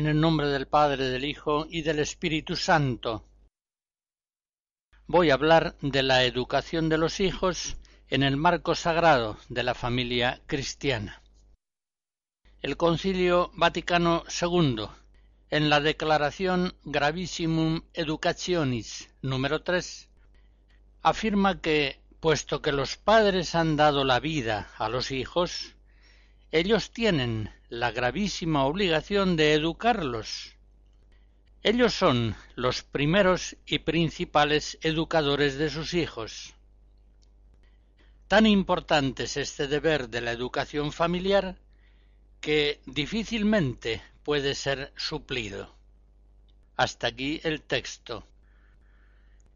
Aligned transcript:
En 0.00 0.06
el 0.06 0.18
nombre 0.18 0.46
del 0.46 0.66
Padre, 0.66 1.10
del 1.10 1.26
Hijo 1.26 1.66
y 1.68 1.82
del 1.82 1.98
Espíritu 1.98 2.56
Santo. 2.56 3.22
Voy 5.06 5.28
a 5.28 5.34
hablar 5.34 5.76
de 5.82 6.02
la 6.02 6.24
educación 6.24 6.88
de 6.88 6.96
los 6.96 7.20
hijos 7.20 7.76
en 8.08 8.22
el 8.22 8.38
marco 8.38 8.74
sagrado 8.74 9.36
de 9.50 9.62
la 9.62 9.74
familia 9.74 10.40
cristiana. 10.46 11.20
El 12.62 12.78
Concilio 12.78 13.50
Vaticano 13.52 14.24
II, 14.40 14.86
en 15.50 15.68
la 15.68 15.80
Declaración 15.80 16.74
Gravissimum 16.84 17.82
Educationis 17.92 19.10
número 19.20 19.62
3, 19.62 20.08
afirma 21.02 21.60
que, 21.60 22.00
puesto 22.20 22.62
que 22.62 22.72
los 22.72 22.96
padres 22.96 23.54
han 23.54 23.76
dado 23.76 24.04
la 24.04 24.18
vida 24.18 24.70
a 24.78 24.88
los 24.88 25.10
hijos, 25.10 25.74
ellos 26.52 26.90
tienen 26.90 27.52
la 27.68 27.92
gravísima 27.92 28.64
obligación 28.64 29.36
de 29.36 29.54
educarlos. 29.54 30.56
Ellos 31.62 31.94
son 31.94 32.34
los 32.56 32.82
primeros 32.82 33.56
y 33.66 33.80
principales 33.80 34.78
educadores 34.82 35.58
de 35.58 35.70
sus 35.70 35.94
hijos. 35.94 36.54
Tan 38.26 38.46
importante 38.46 39.24
es 39.24 39.36
este 39.36 39.68
deber 39.68 40.08
de 40.08 40.22
la 40.22 40.32
educación 40.32 40.92
familiar 40.92 41.56
que 42.40 42.80
difícilmente 42.86 44.02
puede 44.24 44.54
ser 44.54 44.92
suplido. 44.96 45.74
Hasta 46.76 47.08
aquí 47.08 47.40
el 47.44 47.62
texto. 47.62 48.26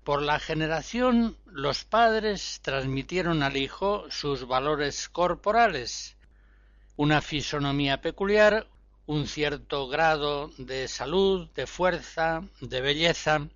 Por 0.04 0.20
la 0.22 0.38
generación 0.38 1.36
los 1.46 1.84
padres 1.84 2.60
transmitieron 2.62 3.42
al 3.42 3.56
hijo 3.56 4.04
sus 4.10 4.46
valores 4.46 5.08
corporales, 5.08 6.13
una 6.96 7.20
fisonomía 7.20 8.00
peculiar, 8.00 8.68
un 9.06 9.26
cierto 9.26 9.88
grado 9.88 10.50
de 10.58 10.88
salud, 10.88 11.48
de 11.54 11.66
fuerza, 11.66 12.42
de 12.60 12.80
belleza, 12.80 13.48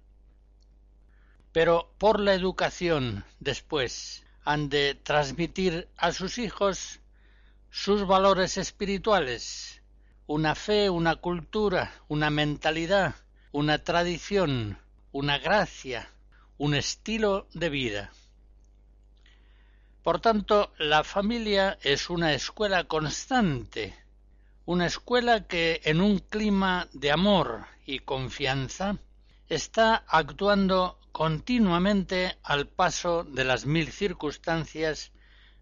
pero 1.52 1.92
por 1.98 2.20
la 2.20 2.34
educación 2.34 3.24
después 3.40 4.24
han 4.44 4.68
de 4.68 4.94
transmitir 4.94 5.88
a 5.96 6.12
sus 6.12 6.38
hijos 6.38 7.00
sus 7.70 8.06
valores 8.06 8.56
espirituales, 8.56 9.82
una 10.26 10.54
fe, 10.54 10.90
una 10.90 11.16
cultura, 11.16 11.92
una 12.08 12.30
mentalidad, 12.30 13.14
una 13.52 13.82
tradición, 13.84 14.78
una 15.12 15.38
gracia, 15.38 16.10
un 16.58 16.74
estilo 16.74 17.46
de 17.54 17.70
vida. 17.70 18.12
Por 20.08 20.22
tanto, 20.22 20.72
la 20.78 21.04
familia 21.04 21.78
es 21.82 22.08
una 22.08 22.32
escuela 22.32 22.84
constante, 22.84 23.94
una 24.64 24.86
escuela 24.86 25.46
que 25.46 25.82
en 25.84 26.00
un 26.00 26.20
clima 26.20 26.88
de 26.94 27.12
amor 27.12 27.66
y 27.84 27.98
confianza 27.98 28.96
está 29.50 30.06
actuando 30.08 30.98
continuamente 31.12 32.38
al 32.42 32.68
paso 32.68 33.22
de 33.22 33.44
las 33.44 33.66
mil 33.66 33.92
circunstancias 33.92 35.12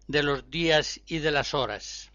de 0.07 0.23
los 0.23 0.49
días 0.49 1.01
y 1.07 1.17
de 1.17 1.31
las 1.31 1.53
horas. 1.53 2.13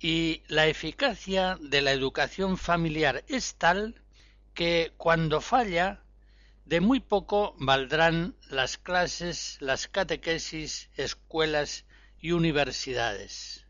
Y 0.00 0.42
la 0.48 0.68
eficacia 0.68 1.58
de 1.60 1.82
la 1.82 1.92
educación 1.92 2.56
familiar 2.56 3.24
es 3.28 3.56
tal 3.56 4.02
que 4.54 4.94
cuando 4.96 5.42
falla 5.42 6.01
de 6.64 6.80
muy 6.80 7.00
poco 7.00 7.54
valdrán 7.58 8.34
las 8.48 8.78
clases, 8.78 9.56
las 9.60 9.88
catequesis, 9.88 10.90
escuelas 10.96 11.84
y 12.20 12.32
universidades. 12.32 13.66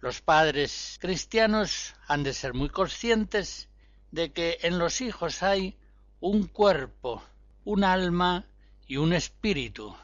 Los 0.00 0.20
padres 0.20 0.98
cristianos 1.00 1.94
han 2.06 2.22
de 2.22 2.32
ser 2.32 2.54
muy 2.54 2.68
conscientes 2.68 3.68
de 4.10 4.32
que 4.32 4.58
en 4.62 4.78
los 4.78 5.00
hijos 5.00 5.42
hay 5.42 5.76
un 6.20 6.46
cuerpo, 6.46 7.22
un 7.64 7.84
alma 7.84 8.46
y 8.86 8.96
un 8.96 9.12
espíritu. 9.12 9.94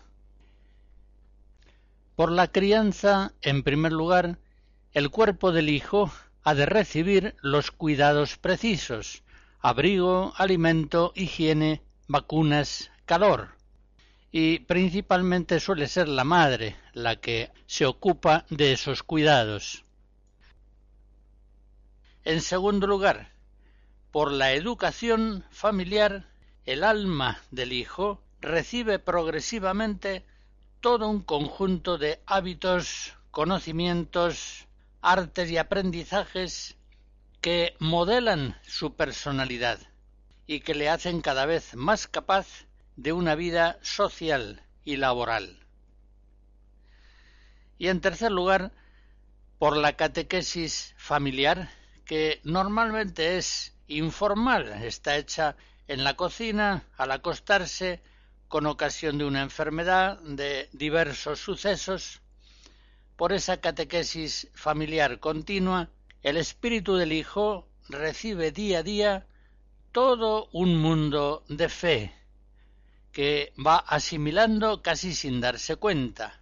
Por 2.16 2.32
la 2.32 2.48
crianza, 2.48 3.32
en 3.40 3.62
primer 3.62 3.92
lugar, 3.92 4.38
el 4.92 5.10
cuerpo 5.10 5.52
del 5.52 5.68
hijo 5.68 6.12
ha 6.42 6.54
de 6.54 6.66
recibir 6.66 7.36
los 7.40 7.70
cuidados 7.70 8.36
precisos, 8.36 9.22
abrigo, 9.60 10.32
alimento, 10.36 11.12
higiene, 11.14 11.82
vacunas, 12.08 12.90
calor. 13.04 13.56
Y 14.32 14.60
principalmente 14.60 15.60
suele 15.60 15.88
ser 15.88 16.08
la 16.08 16.24
madre 16.24 16.76
la 16.92 17.16
que 17.16 17.50
se 17.66 17.84
ocupa 17.84 18.46
de 18.48 18.72
esos 18.72 19.02
cuidados. 19.02 19.84
En 22.24 22.40
segundo 22.40 22.86
lugar, 22.86 23.32
por 24.12 24.32
la 24.32 24.52
educación 24.52 25.44
familiar, 25.50 26.28
el 26.64 26.84
alma 26.84 27.40
del 27.50 27.72
hijo 27.72 28.22
recibe 28.40 28.98
progresivamente 28.98 30.24
todo 30.80 31.08
un 31.08 31.22
conjunto 31.22 31.98
de 31.98 32.20
hábitos, 32.26 33.14
conocimientos, 33.30 34.66
artes 35.02 35.50
y 35.50 35.58
aprendizajes 35.58 36.76
que 37.40 37.74
modelan 37.78 38.58
su 38.66 38.94
personalidad 38.96 39.78
y 40.46 40.60
que 40.60 40.74
le 40.74 40.88
hacen 40.88 41.20
cada 41.20 41.46
vez 41.46 41.74
más 41.74 42.06
capaz 42.06 42.66
de 42.96 43.12
una 43.12 43.34
vida 43.34 43.78
social 43.82 44.62
y 44.84 44.96
laboral. 44.96 45.58
Y 47.78 47.88
en 47.88 48.00
tercer 48.00 48.30
lugar, 48.30 48.72
por 49.58 49.76
la 49.76 49.96
catequesis 49.96 50.94
familiar, 50.98 51.70
que 52.04 52.40
normalmente 52.44 53.38
es 53.38 53.74
informal, 53.86 54.82
está 54.82 55.16
hecha 55.16 55.56
en 55.86 56.04
la 56.04 56.14
cocina, 56.14 56.84
al 56.96 57.10
acostarse, 57.10 58.02
con 58.48 58.66
ocasión 58.66 59.16
de 59.16 59.24
una 59.24 59.42
enfermedad, 59.42 60.18
de 60.20 60.68
diversos 60.72 61.40
sucesos. 61.40 62.20
Por 63.16 63.32
esa 63.32 63.60
catequesis 63.60 64.48
familiar 64.54 65.20
continua, 65.20 65.88
el 66.22 66.36
espíritu 66.36 66.96
del 66.96 67.12
Hijo 67.12 67.66
recibe 67.88 68.52
día 68.52 68.80
a 68.80 68.82
día 68.82 69.26
todo 69.92 70.48
un 70.52 70.76
mundo 70.76 71.44
de 71.48 71.68
fe 71.68 72.14
que 73.12 73.52
va 73.58 73.76
asimilando 73.78 74.82
casi 74.82 75.14
sin 75.14 75.40
darse 75.40 75.76
cuenta. 75.76 76.40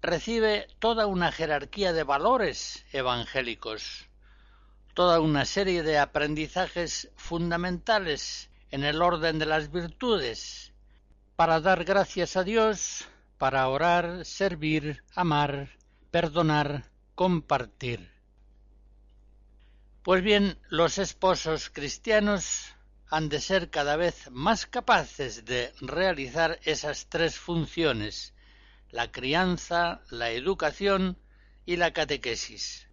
Recibe 0.00 0.68
toda 0.78 1.06
una 1.06 1.32
jerarquía 1.32 1.92
de 1.92 2.02
valores 2.02 2.84
evangélicos, 2.92 4.06
toda 4.94 5.20
una 5.20 5.44
serie 5.44 5.82
de 5.82 5.98
aprendizajes 5.98 7.10
fundamentales 7.16 8.50
en 8.70 8.84
el 8.84 9.02
orden 9.02 9.38
de 9.38 9.46
las 9.46 9.70
virtudes, 9.70 10.72
para 11.36 11.60
dar 11.60 11.84
gracias 11.84 12.36
a 12.36 12.42
Dios, 12.42 13.06
para 13.38 13.68
orar, 13.68 14.24
servir, 14.24 15.04
amar, 15.14 15.70
perdonar, 16.10 16.90
compartir. 17.14 18.13
Pues 20.04 20.22
bien, 20.22 20.58
los 20.68 20.98
esposos 20.98 21.70
cristianos 21.70 22.74
han 23.08 23.30
de 23.30 23.40
ser 23.40 23.70
cada 23.70 23.96
vez 23.96 24.30
más 24.30 24.66
capaces 24.66 25.46
de 25.46 25.72
realizar 25.80 26.60
esas 26.64 27.06
tres 27.08 27.38
funciones, 27.38 28.34
la 28.90 29.10
crianza, 29.10 30.02
la 30.10 30.28
educación 30.28 31.16
y 31.64 31.76
la 31.76 31.94
catequesis, 31.94 32.86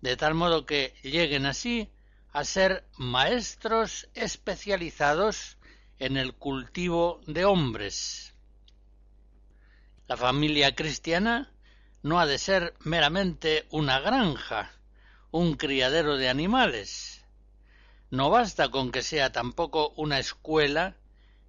de 0.00 0.16
tal 0.16 0.34
modo 0.34 0.66
que 0.66 0.94
lleguen 1.04 1.46
así 1.46 1.92
a 2.32 2.42
ser 2.42 2.84
maestros 2.96 4.08
especializados 4.14 5.58
en 6.00 6.16
el 6.16 6.34
cultivo 6.34 7.20
de 7.28 7.44
hombres. 7.44 8.34
La 10.08 10.16
familia 10.16 10.74
cristiana 10.74 11.52
no 12.02 12.18
ha 12.18 12.26
de 12.26 12.38
ser 12.38 12.74
meramente 12.80 13.68
una 13.70 14.00
granja, 14.00 14.72
un 15.30 15.56
criadero 15.56 16.16
de 16.16 16.28
animales. 16.28 17.24
No 18.10 18.30
basta 18.30 18.70
con 18.70 18.90
que 18.90 19.02
sea 19.02 19.30
tampoco 19.32 19.90
una 19.96 20.18
escuela 20.18 20.96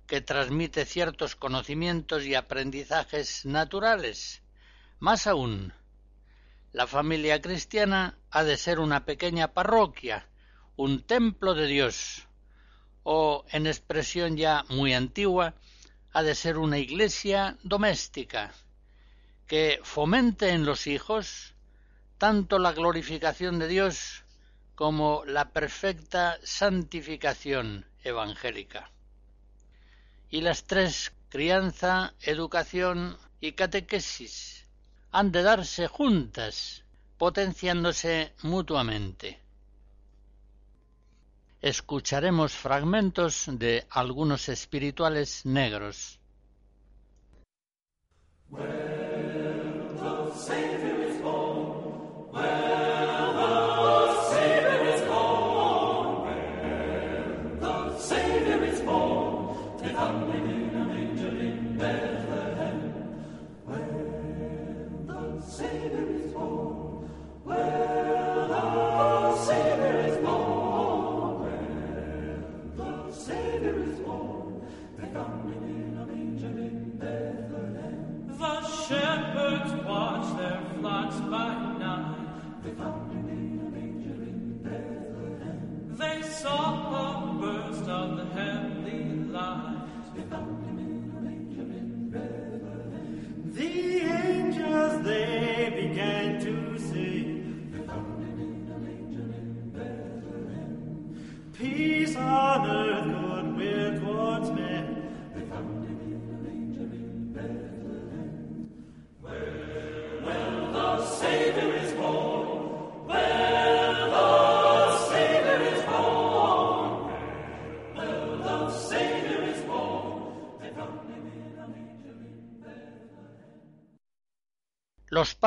que 0.05 0.21
transmite 0.21 0.85
ciertos 0.85 1.35
conocimientos 1.35 2.25
y 2.25 2.35
aprendizajes 2.35 3.45
naturales. 3.45 4.41
Más 4.99 5.27
aún, 5.27 5.73
la 6.73 6.87
familia 6.87 7.41
cristiana 7.41 8.17
ha 8.31 8.43
de 8.43 8.57
ser 8.57 8.79
una 8.79 9.05
pequeña 9.05 9.53
parroquia, 9.53 10.27
un 10.75 11.01
templo 11.01 11.53
de 11.53 11.67
Dios, 11.67 12.27
o, 13.03 13.45
en 13.51 13.65
expresión 13.65 14.35
ya 14.35 14.65
muy 14.67 14.93
antigua, 14.93 15.53
ha 16.11 16.21
de 16.23 16.35
ser 16.35 16.57
una 16.57 16.79
iglesia 16.79 17.57
doméstica, 17.63 18.51
que 19.47 19.79
fomente 19.83 20.49
en 20.49 20.65
los 20.65 20.85
hijos 20.85 21.55
tanto 22.19 22.59
la 22.59 22.73
glorificación 22.73 23.57
de 23.57 23.67
Dios 23.67 24.23
como 24.75 25.23
la 25.25 25.49
perfecta 25.51 26.37
santificación 26.43 27.85
evangélica. 28.03 28.91
Y 30.29 30.41
las 30.41 30.65
tres, 30.65 31.11
crianza, 31.29 32.13
educación 32.21 33.17
y 33.41 33.53
catequesis, 33.53 34.65
han 35.11 35.31
de 35.31 35.41
darse 35.43 35.87
juntas, 35.87 36.83
potenciándose 37.17 38.33
mutuamente. 38.43 39.39
Escucharemos 41.61 42.53
fragmentos 42.53 43.45
de 43.47 43.87
algunos 43.89 44.49
espirituales 44.49 45.45
negros. 45.45 46.19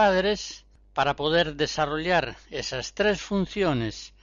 Padres, 0.03 0.65
para 0.95 1.15
poder 1.15 1.55
desarrollar 1.55 2.37
esas 2.51 2.93
tres 2.93 3.23
funciones 3.23 4.15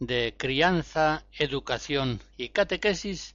de 0.00 0.34
crianza, 0.34 1.24
educación 1.38 2.22
y 2.38 2.48
catequesis, 2.48 3.34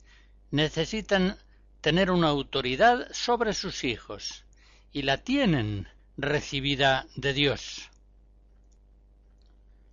necesitan 0.49 1.37
tener 1.79 2.09
una 2.09 2.29
autoridad 2.29 3.07
sobre 3.11 3.53
sus 3.53 3.83
hijos, 3.83 4.45
y 4.91 5.03
la 5.03 5.17
tienen 5.17 5.87
recibida 6.17 7.05
de 7.15 7.33
Dios. 7.33 7.91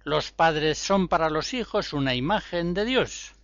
Los 0.03 0.31
padres 0.31 0.79
son 0.79 1.09
para 1.09 1.29
los 1.29 1.53
hijos 1.53 1.93
una 1.93 2.15
imagen 2.15 2.73
de 2.73 2.87
Dios, 2.87 3.35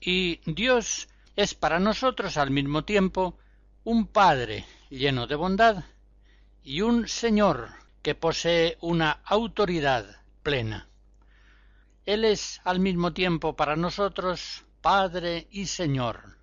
y 0.00 0.38
Dios 0.46 1.08
es 1.34 1.54
para 1.54 1.80
nosotros 1.80 2.36
al 2.36 2.52
mismo 2.52 2.84
tiempo 2.84 3.36
un 3.82 4.06
Padre 4.06 4.64
lleno 4.90 5.26
de 5.26 5.34
bondad 5.34 5.82
y 6.62 6.82
un 6.82 7.08
Señor 7.08 7.81
que 8.02 8.14
posee 8.14 8.76
una 8.80 9.20
autoridad 9.24 10.20
plena. 10.42 10.88
Él 12.04 12.24
es 12.24 12.60
al 12.64 12.80
mismo 12.80 13.12
tiempo 13.12 13.54
para 13.54 13.76
nosotros 13.76 14.64
Padre 14.80 15.46
y 15.50 15.66
Señor. 15.66 16.36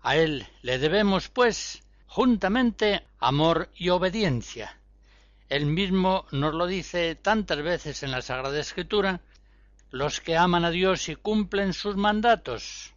A 0.00 0.16
Él 0.16 0.46
le 0.62 0.78
debemos, 0.78 1.28
pues, 1.28 1.84
juntamente 2.06 3.06
amor 3.20 3.70
y 3.76 3.90
obediencia. 3.90 4.78
Él 5.48 5.66
mismo 5.66 6.26
nos 6.32 6.54
lo 6.54 6.66
dice 6.66 7.14
tantas 7.14 7.62
veces 7.62 8.02
en 8.02 8.10
la 8.10 8.22
Sagrada 8.22 8.58
Escritura, 8.58 9.20
los 9.90 10.20
que 10.20 10.36
aman 10.36 10.64
a 10.64 10.70
Dios 10.70 11.08
y 11.08 11.14
cumplen 11.14 11.72
sus 11.72 11.96
mandatos. 11.96 12.94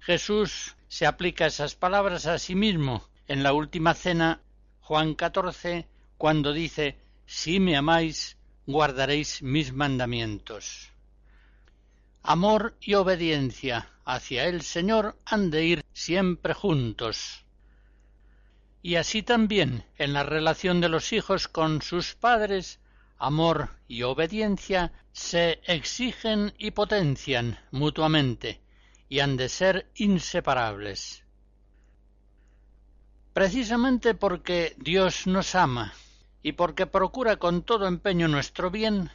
Jesús 0.00 0.76
se 0.88 1.06
aplica 1.06 1.46
esas 1.46 1.76
palabras 1.76 2.26
a 2.26 2.38
sí 2.38 2.54
mismo 2.54 3.08
en 3.26 3.42
la 3.42 3.54
última 3.54 3.94
cena, 3.94 4.42
Juan 4.80 5.14
14, 5.14 5.88
cuando 6.18 6.52
dice 6.52 6.98
Si 7.26 7.60
me 7.60 7.76
amáis, 7.76 8.36
guardaréis 8.66 9.42
mis 9.42 9.72
mandamientos. 9.72 10.90
Amor 12.22 12.74
y 12.80 12.94
obediencia 12.94 13.90
hacia 14.04 14.46
el 14.46 14.62
Señor 14.62 15.16
han 15.24 15.50
de 15.50 15.64
ir 15.64 15.84
siempre 15.92 16.54
juntos. 16.54 17.44
Y 18.82 18.96
así 18.96 19.22
también 19.22 19.84
en 19.98 20.12
la 20.12 20.22
relación 20.22 20.80
de 20.80 20.88
los 20.88 21.12
hijos 21.12 21.48
con 21.48 21.82
sus 21.82 22.14
padres, 22.14 22.80
amor 23.18 23.70
y 23.88 24.02
obediencia 24.02 24.92
se 25.12 25.60
exigen 25.66 26.54
y 26.58 26.70
potencian 26.72 27.58
mutuamente 27.70 28.60
y 29.08 29.20
han 29.20 29.36
de 29.36 29.48
ser 29.48 29.90
inseparables. 29.94 31.22
Precisamente 33.32 34.14
porque 34.14 34.74
Dios 34.78 35.26
nos 35.26 35.54
ama 35.54 35.92
y 36.44 36.52
porque 36.52 36.86
procura 36.86 37.36
con 37.38 37.62
todo 37.62 37.88
empeño 37.88 38.28
nuestro 38.28 38.70
bien, 38.70 39.10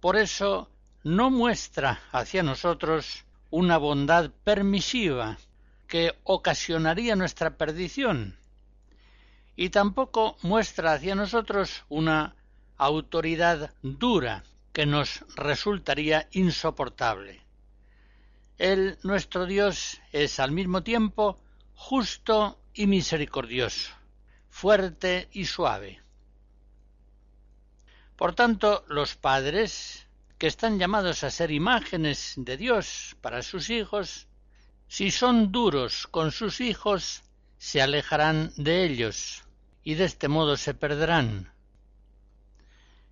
por 0.00 0.16
eso 0.16 0.68
no 1.04 1.30
muestra 1.30 2.02
hacia 2.10 2.42
nosotros 2.42 3.24
una 3.50 3.78
bondad 3.78 4.32
permisiva 4.42 5.38
que 5.86 6.18
ocasionaría 6.24 7.14
nuestra 7.14 7.56
perdición, 7.56 8.36
y 9.54 9.70
tampoco 9.70 10.36
muestra 10.42 10.94
hacia 10.94 11.14
nosotros 11.14 11.84
una 11.88 12.34
autoridad 12.78 13.72
dura 13.82 14.42
que 14.72 14.84
nos 14.84 15.24
resultaría 15.36 16.26
insoportable. 16.32 17.42
Él, 18.58 18.98
nuestro 19.04 19.46
Dios, 19.46 20.00
es 20.10 20.40
al 20.40 20.50
mismo 20.50 20.82
tiempo 20.82 21.38
justo 21.76 22.58
y 22.74 22.88
misericordioso, 22.88 23.92
fuerte 24.50 25.28
y 25.30 25.44
suave. 25.44 26.02
Por 28.22 28.36
tanto, 28.36 28.84
los 28.86 29.16
padres, 29.16 30.06
que 30.38 30.46
están 30.46 30.78
llamados 30.78 31.24
a 31.24 31.30
ser 31.32 31.50
imágenes 31.50 32.34
de 32.36 32.56
Dios 32.56 33.16
para 33.20 33.42
sus 33.42 33.68
hijos, 33.68 34.28
si 34.86 35.10
son 35.10 35.50
duros 35.50 36.06
con 36.06 36.30
sus 36.30 36.60
hijos, 36.60 37.24
se 37.58 37.82
alejarán 37.82 38.52
de 38.54 38.84
ellos 38.84 39.42
y 39.82 39.94
de 39.94 40.04
este 40.04 40.28
modo 40.28 40.56
se 40.56 40.72
perderán. 40.72 41.52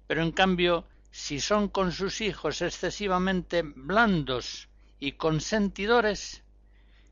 Pero 0.07 0.23
en 0.23 0.31
cambio, 0.31 0.87
si 1.11 1.41
son 1.41 1.67
con 1.67 1.91
sus 1.91 2.21
hijos 2.21 2.63
excesivamente 2.63 3.63
blandos 3.65 4.69
y 5.01 5.15
consentidores, 5.15 6.45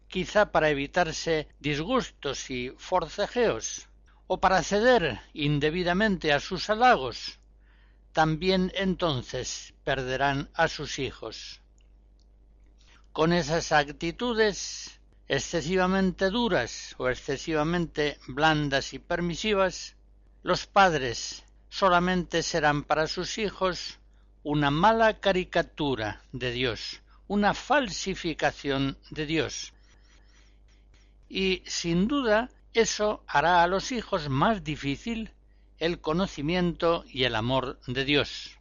quizá 0.06 0.52
para 0.52 0.70
evitarse 0.70 1.48
disgustos 1.58 2.48
y 2.48 2.72
forcejeos, 2.78 3.88
o 4.28 4.38
para 4.38 4.62
ceder 4.62 5.20
indebidamente 5.34 6.32
a 6.32 6.38
sus 6.38 6.70
halagos, 6.70 7.37
también 8.12 8.72
entonces 8.74 9.74
perderán 9.84 10.50
a 10.54 10.68
sus 10.68 10.98
hijos. 10.98 11.60
Con 13.12 13.32
esas 13.32 13.72
actitudes 13.72 15.00
excesivamente 15.28 16.30
duras 16.30 16.94
o 16.98 17.08
excesivamente 17.08 18.18
blandas 18.26 18.94
y 18.94 18.98
permisivas, 18.98 19.96
los 20.42 20.66
padres 20.66 21.44
solamente 21.68 22.42
serán 22.42 22.84
para 22.84 23.06
sus 23.06 23.38
hijos 23.38 23.98
una 24.42 24.70
mala 24.70 25.20
caricatura 25.20 26.22
de 26.32 26.52
Dios, 26.52 27.02
una 27.26 27.52
falsificación 27.54 28.96
de 29.10 29.26
Dios. 29.26 29.74
Y 31.28 31.62
sin 31.66 32.08
duda 32.08 32.50
eso 32.72 33.22
hará 33.26 33.62
a 33.62 33.66
los 33.66 33.92
hijos 33.92 34.28
más 34.28 34.64
difícil 34.64 35.32
el 35.78 36.00
conocimiento 36.00 37.04
y 37.08 37.24
el 37.24 37.34
amor 37.34 37.78
de 37.86 38.04
Dios. 38.04 38.58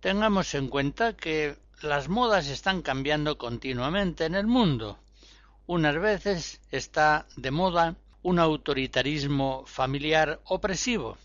Tengamos 0.00 0.54
en 0.54 0.68
cuenta 0.68 1.16
que 1.16 1.56
las 1.82 2.08
modas 2.08 2.48
están 2.48 2.82
cambiando 2.82 3.38
continuamente 3.38 4.24
en 4.24 4.34
el 4.34 4.46
mundo. 4.46 4.98
Unas 5.66 5.98
veces 5.98 6.60
está 6.70 7.26
de 7.36 7.50
moda 7.50 7.96
un 8.22 8.38
autoritarismo 8.38 9.64
familiar 9.66 10.40
opresivo. 10.44 11.16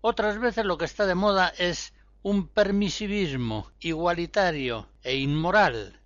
Otras 0.00 0.38
veces 0.38 0.64
lo 0.64 0.78
que 0.78 0.84
está 0.84 1.06
de 1.06 1.14
moda 1.14 1.52
es 1.58 1.92
un 2.22 2.48
permisivismo 2.48 3.70
igualitario 3.80 4.88
e 5.02 5.16
inmoral 5.16 5.98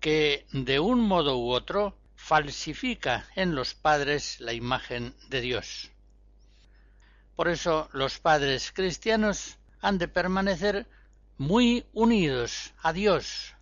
que 0.00 0.46
de 0.52 0.80
un 0.80 1.00
modo 1.00 1.38
u 1.38 1.50
otro 1.50 1.96
falsifica 2.16 3.26
en 3.34 3.54
los 3.54 3.74
padres 3.74 4.40
la 4.40 4.52
imagen 4.52 5.14
de 5.28 5.40
Dios. 5.40 5.90
Por 7.36 7.48
eso 7.48 7.88
los 7.92 8.18
padres 8.18 8.72
cristianos 8.72 9.58
han 9.80 9.98
de 9.98 10.08
permanecer 10.08 10.86
muy 11.36 11.84
unidos 11.92 12.72
a 12.82 12.92
Dios, 12.92 13.54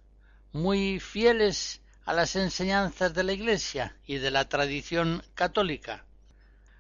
muy 0.53 1.01
fieles 1.01 1.81
a 2.05 2.13
las 2.13 2.37
enseñanzas 2.37 3.15
de 3.15 3.25
la 3.25 3.33
Iglesia 3.33 3.97
y 4.07 4.19
de 4.19 4.31
la 4.31 4.49
tradición 4.49 5.23
católica. 5.35 6.05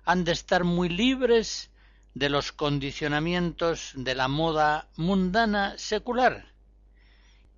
Han 0.04 0.24
de 0.24 0.32
estar 0.32 0.64
muy 0.64 0.88
libres 0.88 1.70
de 2.14 2.28
los 2.28 2.52
condicionamientos 2.52 3.92
de 3.94 4.14
la 4.14 4.28
moda 4.28 4.88
mundana 4.96 5.78
secular 5.78 6.52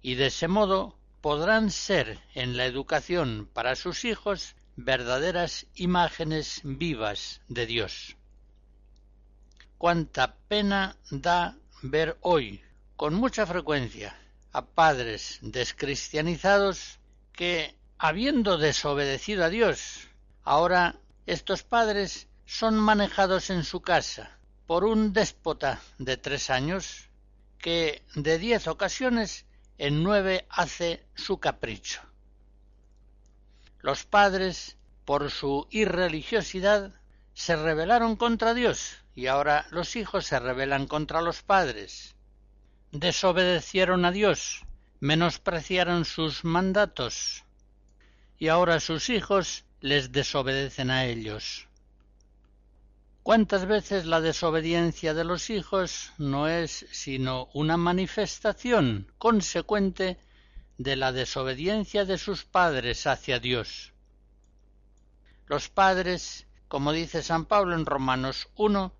y 0.00 0.14
de 0.14 0.26
ese 0.26 0.48
modo 0.48 0.96
podrán 1.22 1.70
ser 1.70 2.20
en 2.34 2.56
la 2.56 2.66
educación 2.66 3.48
para 3.52 3.74
sus 3.74 4.04
hijos 4.04 4.54
verdaderas 4.76 5.66
imágenes 5.74 6.60
vivas 6.62 7.40
de 7.48 7.66
Dios. 7.66 8.16
Cuánta 9.84 10.36
pena 10.48 10.96
da 11.10 11.58
ver 11.82 12.16
hoy 12.22 12.64
con 12.96 13.12
mucha 13.12 13.44
frecuencia 13.44 14.18
a 14.50 14.64
padres 14.64 15.38
descristianizados 15.42 17.00
que, 17.34 17.76
habiendo 17.98 18.56
desobedecido 18.56 19.44
a 19.44 19.50
Dios, 19.50 20.08
ahora 20.42 20.96
estos 21.26 21.64
padres 21.64 22.28
son 22.46 22.76
manejados 22.76 23.50
en 23.50 23.62
su 23.62 23.82
casa 23.82 24.38
por 24.66 24.84
un 24.84 25.12
déspota 25.12 25.82
de 25.98 26.16
tres 26.16 26.48
años 26.48 27.10
que 27.58 28.02
de 28.14 28.38
diez 28.38 28.66
ocasiones 28.68 29.44
en 29.76 30.02
nueve 30.02 30.46
hace 30.48 31.04
su 31.14 31.40
capricho. 31.40 32.00
Los 33.80 34.06
padres, 34.06 34.78
por 35.04 35.30
su 35.30 35.66
irreligiosidad, 35.68 36.90
se 37.34 37.54
rebelaron 37.54 38.16
contra 38.16 38.54
Dios 38.54 39.03
y 39.14 39.26
ahora 39.26 39.66
los 39.70 39.96
hijos 39.96 40.26
se 40.26 40.38
rebelan 40.38 40.86
contra 40.86 41.22
los 41.22 41.42
padres. 41.42 42.14
Desobedecieron 42.92 44.04
a 44.04 44.12
Dios 44.12 44.64
menospreciaron 45.04 46.06
sus 46.06 46.44
mandatos 46.46 47.44
y 48.38 48.48
ahora 48.48 48.80
sus 48.80 49.10
hijos 49.10 49.66
les 49.82 50.12
desobedecen 50.12 50.90
a 50.90 51.04
ellos. 51.04 51.68
¿Cuántas 53.22 53.66
veces 53.66 54.06
la 54.06 54.22
desobediencia 54.22 55.12
de 55.12 55.24
los 55.24 55.50
hijos 55.50 56.12
no 56.16 56.48
es 56.48 56.86
sino 56.90 57.50
una 57.52 57.76
manifestación 57.76 59.12
consecuente 59.18 60.16
de 60.78 60.96
la 60.96 61.12
desobediencia 61.12 62.06
de 62.06 62.16
sus 62.16 62.46
padres 62.46 63.06
hacia 63.06 63.38
Dios? 63.38 63.92
Los 65.44 65.68
padres, 65.68 66.46
como 66.66 66.92
dice 66.92 67.22
San 67.22 67.44
Pablo 67.44 67.74
en 67.74 67.84
Romanos 67.84 68.48
1, 68.56 68.94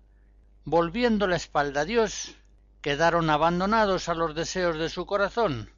volviendo 0.65 1.27
la 1.27 1.35
espalda 1.35 1.81
a 1.81 1.85
Dios, 1.85 2.35
quedaron 2.81 3.29
abandonados 3.29 4.09
a 4.09 4.15
los 4.15 4.35
deseos 4.35 4.77
de 4.77 4.89
su 4.89 5.05
corazón 5.05 5.71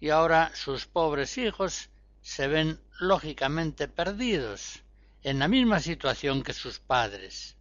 y 0.00 0.10
ahora 0.10 0.50
sus 0.54 0.86
pobres 0.86 1.38
hijos 1.38 1.90
se 2.22 2.48
ven 2.48 2.80
lógicamente 2.98 3.86
perdidos 3.86 4.82
en 5.22 5.38
la 5.38 5.48
misma 5.48 5.80
situación 5.80 6.42
que 6.42 6.54
sus 6.54 6.78
padres. 6.78 7.56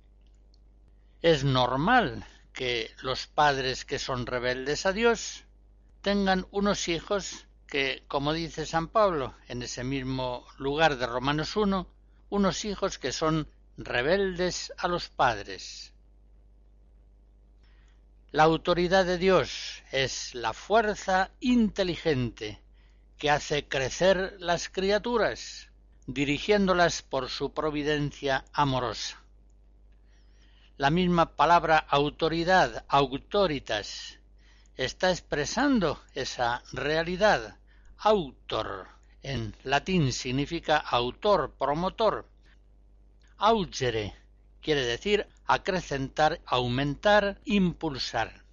Es 1.22 1.44
normal 1.44 2.26
que 2.54 2.92
los 3.02 3.28
padres 3.28 3.86
que 3.86 4.00
son 4.00 4.26
rebeldes 4.26 4.86
a 4.86 4.94
Dios 4.94 5.44
tengan 6.02 6.46
unos 6.52 6.88
hijos 6.88 7.48
que, 7.68 8.04
como 8.08 8.34
dice 8.34 8.66
San 8.66 8.88
Pablo 8.88 9.34
en 9.48 9.64
ese 9.64 9.84
mismo 9.84 10.46
lugar 10.58 10.98
de 10.98 11.08
Romanos 11.08 11.56
1, 11.56 11.88
unos 12.30 12.66
hijos 12.66 13.00
que 13.00 13.12
son 13.12 13.48
rebeldes 13.78 14.74
a 14.78 14.88
los 14.88 15.10
padres. 15.10 15.93
La 18.34 18.46
autoridad 18.46 19.06
de 19.06 19.20
Dios 19.20 19.84
es 19.92 20.34
la 20.34 20.54
fuerza 20.54 21.30
inteligente 21.40 22.60
que 23.20 23.30
hace 23.30 23.68
crecer 23.68 24.38
las 24.40 24.70
criaturas, 24.70 25.70
dirigiéndolas 26.08 27.04
por 27.04 27.30
su 27.30 27.54
providencia 27.54 28.44
amorosa. 28.52 29.22
La 30.78 30.90
misma 30.90 31.36
palabra 31.36 31.78
autoridad, 31.78 32.86
autoritas, 32.88 34.18
está 34.78 35.12
expresando 35.12 36.02
esa 36.16 36.64
realidad. 36.72 37.60
Autor 38.00 38.88
en 39.22 39.56
latín 39.64 40.12
significa 40.12 40.78
autor, 40.80 41.54
promotor. 41.60 42.28
Augere 43.38 44.16
quiere 44.60 44.84
decir 44.84 45.28
acrecentar, 45.46 46.42
aumentar, 46.46 47.40
impulsar. 47.46 48.44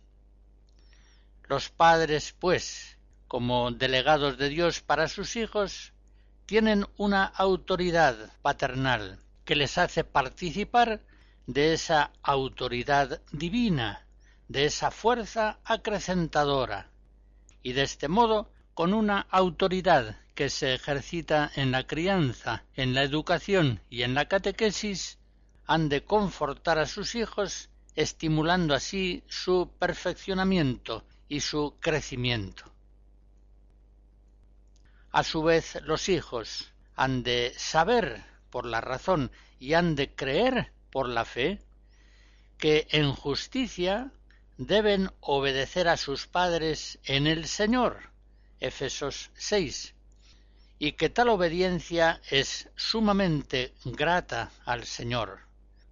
Los 1.49 1.70
padres, 1.70 2.35
pues, 2.38 2.99
como 3.28 3.70
delegados 3.70 4.38
de 4.38 4.49
Dios 4.49 4.80
para 4.80 5.09
sus 5.09 5.37
hijos, 5.37 5.92
tienen 6.47 6.87
una 6.97 7.25
autoridad 7.25 8.32
paternal 8.42 9.20
que 9.44 9.54
les 9.54 9.78
hace 9.78 10.02
participar 10.02 11.00
de 11.47 11.73
esa 11.73 12.11
autoridad 12.23 13.23
divina, 13.30 14.06
de 14.49 14.64
esa 14.64 14.90
fuerza 14.90 15.61
acrecentadora, 15.64 16.90
y 17.62 17.73
de 17.73 17.82
este 17.82 18.09
modo, 18.09 18.50
con 18.75 18.94
una 18.94 19.20
autoridad 19.30 20.16
que 20.35 20.50
se 20.50 20.75
ejercita 20.75 21.52
en 21.54 21.70
la 21.70 21.87
crianza, 21.87 22.64
en 22.75 22.94
la 22.94 23.02
educación 23.02 23.80
y 23.90 24.02
en 24.02 24.14
la 24.14 24.26
catequesis, 24.26 25.20
han 25.67 25.88
de 25.88 26.05
confortar 26.05 26.79
a 26.79 26.87
sus 26.87 27.14
hijos, 27.14 27.69
estimulando 27.95 28.75
así 28.75 29.23
su 29.29 29.71
perfeccionamiento 29.79 31.05
y 31.29 31.40
su 31.40 31.76
crecimiento. 31.81 32.64
A 35.12 35.25
su 35.25 35.43
vez, 35.43 35.79
los 35.83 36.09
hijos 36.09 36.73
han 36.95 37.23
de 37.23 37.52
saber 37.57 38.25
por 38.50 38.67
la 38.67 38.81
razón 38.81 39.31
y 39.59 39.75
han 39.75 39.95
de 39.95 40.14
creer 40.14 40.73
por 40.90 41.09
la 41.09 41.25
fe 41.25 41.61
que 42.59 42.87
en 42.90 43.12
justicia 43.12 44.12
deben 44.59 45.11
obedecer 45.21 45.88
a 45.88 45.97
sus 45.97 46.26
padres 46.26 46.99
en 47.05 47.26
el 47.26 47.49
Señor. 47.49 48.11
Efesos 48.61 49.31
6. 49.35 49.95
Y 50.79 50.93
que 50.93 51.09
tal 51.09 51.31
obediencia 51.31 52.21
es 52.31 52.69
sumamente 52.76 53.73
grata 53.85 54.50
al 54.64 54.85
Señor. 54.85 55.50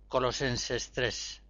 Colosenses 0.08 0.90
3. 0.92 1.42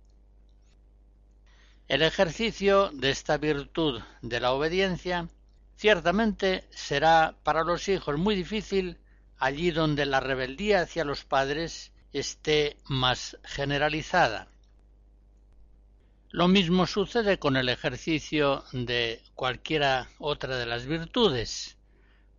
El 1.87 2.03
ejercicio 2.03 2.91
de 2.93 3.11
esta 3.11 3.38
virtud 3.38 4.03
de 4.21 4.41
la 4.41 4.53
obediencia 4.53 5.29
ciertamente 5.77 6.67
será 6.71 7.37
para 7.45 7.62
los 7.62 7.88
hijos 7.88 8.19
muy 8.19 8.35
difícil 8.35 8.99
allí 9.38 9.71
donde 9.71 10.07
la 10.07 10.19
rebeldía 10.19 10.81
hacia 10.81 11.05
los 11.05 11.25
padres 11.25 11.93
esté 12.12 12.77
más 12.87 13.38
generalizada. 13.45 14.49
Lo 16.31 16.49
mismo 16.49 16.87
sucede 16.87 17.38
con 17.38 17.57
el 17.57 17.69
ejercicio 17.69 18.65
de 18.73 19.23
cualquiera 19.35 20.09
otra 20.19 20.57
de 20.57 20.67
las 20.67 20.85
virtudes. 20.85 21.79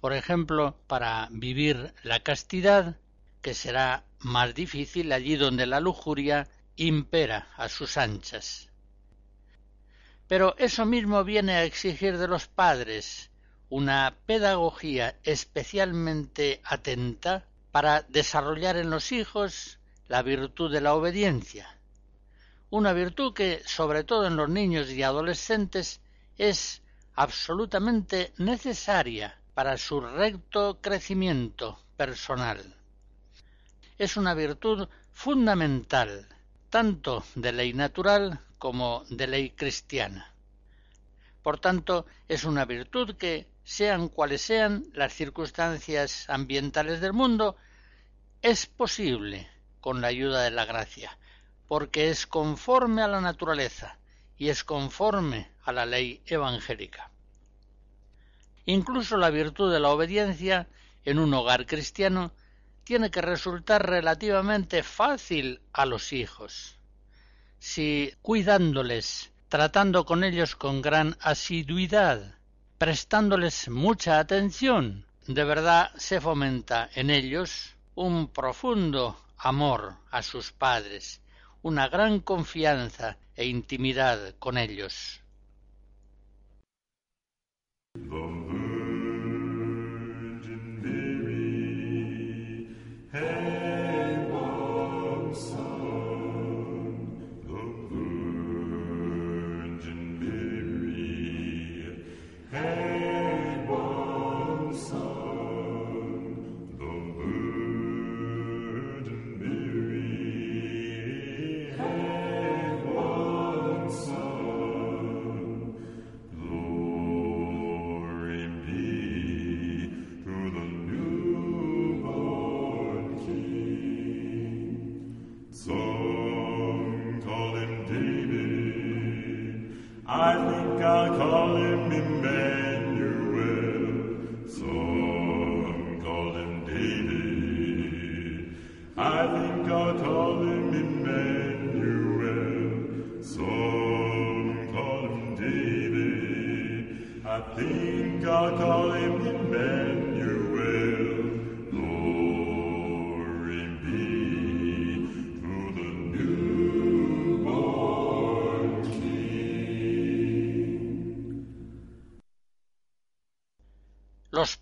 Por 0.01 0.11
ejemplo, 0.13 0.77
para 0.85 1.29
vivir 1.31 1.93
la 2.03 2.19
castidad, 2.19 2.97
que 3.41 3.53
será 3.53 4.03
más 4.19 4.53
difícil 4.53 5.11
allí 5.11 5.35
donde 5.35 5.65
la 5.65 5.79
lujuria 5.79 6.47
impera 6.75 7.49
a 7.57 7.69
sus 7.69 7.97
anchas. 7.97 8.69
Pero 10.27 10.55
eso 10.57 10.85
mismo 10.85 11.23
viene 11.23 11.53
a 11.53 11.63
exigir 11.63 12.17
de 12.17 12.27
los 12.27 12.47
padres 12.47 13.31
una 13.69 14.15
pedagogía 14.25 15.17
especialmente 15.23 16.61
atenta 16.63 17.45
para 17.71 18.01
desarrollar 18.03 18.77
en 18.77 18.89
los 18.89 19.11
hijos 19.11 19.79
la 20.07 20.21
virtud 20.23 20.71
de 20.71 20.81
la 20.81 20.95
obediencia, 20.95 21.77
una 22.71 22.93
virtud 22.93 23.33
que, 23.33 23.61
sobre 23.65 24.03
todo 24.03 24.27
en 24.27 24.35
los 24.35 24.49
niños 24.49 24.89
y 24.89 25.03
adolescentes, 25.03 26.01
es 26.37 26.81
absolutamente 27.15 28.33
necesaria 28.37 29.39
para 29.53 29.77
su 29.77 30.01
recto 30.01 30.79
crecimiento 30.81 31.79
personal. 31.97 32.78
Es 33.99 34.15
una 34.15 34.33
virtud 34.33 34.87
fundamental, 35.11 36.25
tanto 36.69 37.25
de 37.35 37.51
ley 37.51 37.73
natural 37.73 38.39
como 38.57 39.03
de 39.09 39.27
ley 39.27 39.49
cristiana. 39.49 40.33
Por 41.43 41.59
tanto, 41.59 42.05
es 42.29 42.45
una 42.45 42.63
virtud 42.63 43.17
que, 43.17 43.49
sean 43.65 44.07
cuales 44.07 44.41
sean 44.41 44.85
las 44.93 45.13
circunstancias 45.13 46.29
ambientales 46.29 47.01
del 47.01 47.11
mundo, 47.11 47.57
es 48.41 48.67
posible 48.67 49.49
con 49.81 49.99
la 49.99 50.07
ayuda 50.07 50.43
de 50.43 50.51
la 50.51 50.63
gracia, 50.63 51.17
porque 51.67 52.09
es 52.09 52.25
conforme 52.25 53.01
a 53.01 53.09
la 53.09 53.19
naturaleza 53.19 53.99
y 54.37 54.47
es 54.47 54.63
conforme 54.63 55.51
a 55.65 55.73
la 55.73 55.85
ley 55.85 56.21
evangélica. 56.25 57.11
Incluso 58.65 59.17
la 59.17 59.29
virtud 59.29 59.73
de 59.73 59.81
la 59.81 59.89
obediencia 59.89 60.69
en 61.03 61.19
un 61.19 61.33
hogar 61.33 61.65
cristiano 61.65 62.31
tiene 62.89 63.11
que 63.11 63.21
resultar 63.21 63.87
relativamente 63.87 64.81
fácil 64.81 65.61
a 65.73 65.85
los 65.85 66.11
hijos. 66.11 66.79
Si 67.59 68.11
cuidándoles, 68.23 69.31
tratando 69.47 70.05
con 70.05 70.23
ellos 70.23 70.55
con 70.55 70.81
gran 70.81 71.15
asiduidad, 71.21 72.39
prestándoles 72.79 73.69
mucha 73.69 74.17
atención, 74.17 75.05
de 75.27 75.43
verdad 75.43 75.91
se 75.97 76.19
fomenta 76.19 76.89
en 76.95 77.11
ellos 77.11 77.75
un 77.93 78.27
profundo 78.27 79.23
amor 79.37 79.93
a 80.09 80.23
sus 80.23 80.51
padres, 80.51 81.21
una 81.61 81.89
gran 81.89 82.21
confianza 82.21 83.17
e 83.35 83.45
intimidad 83.45 84.33
con 84.39 84.57
ellos. 84.57 85.21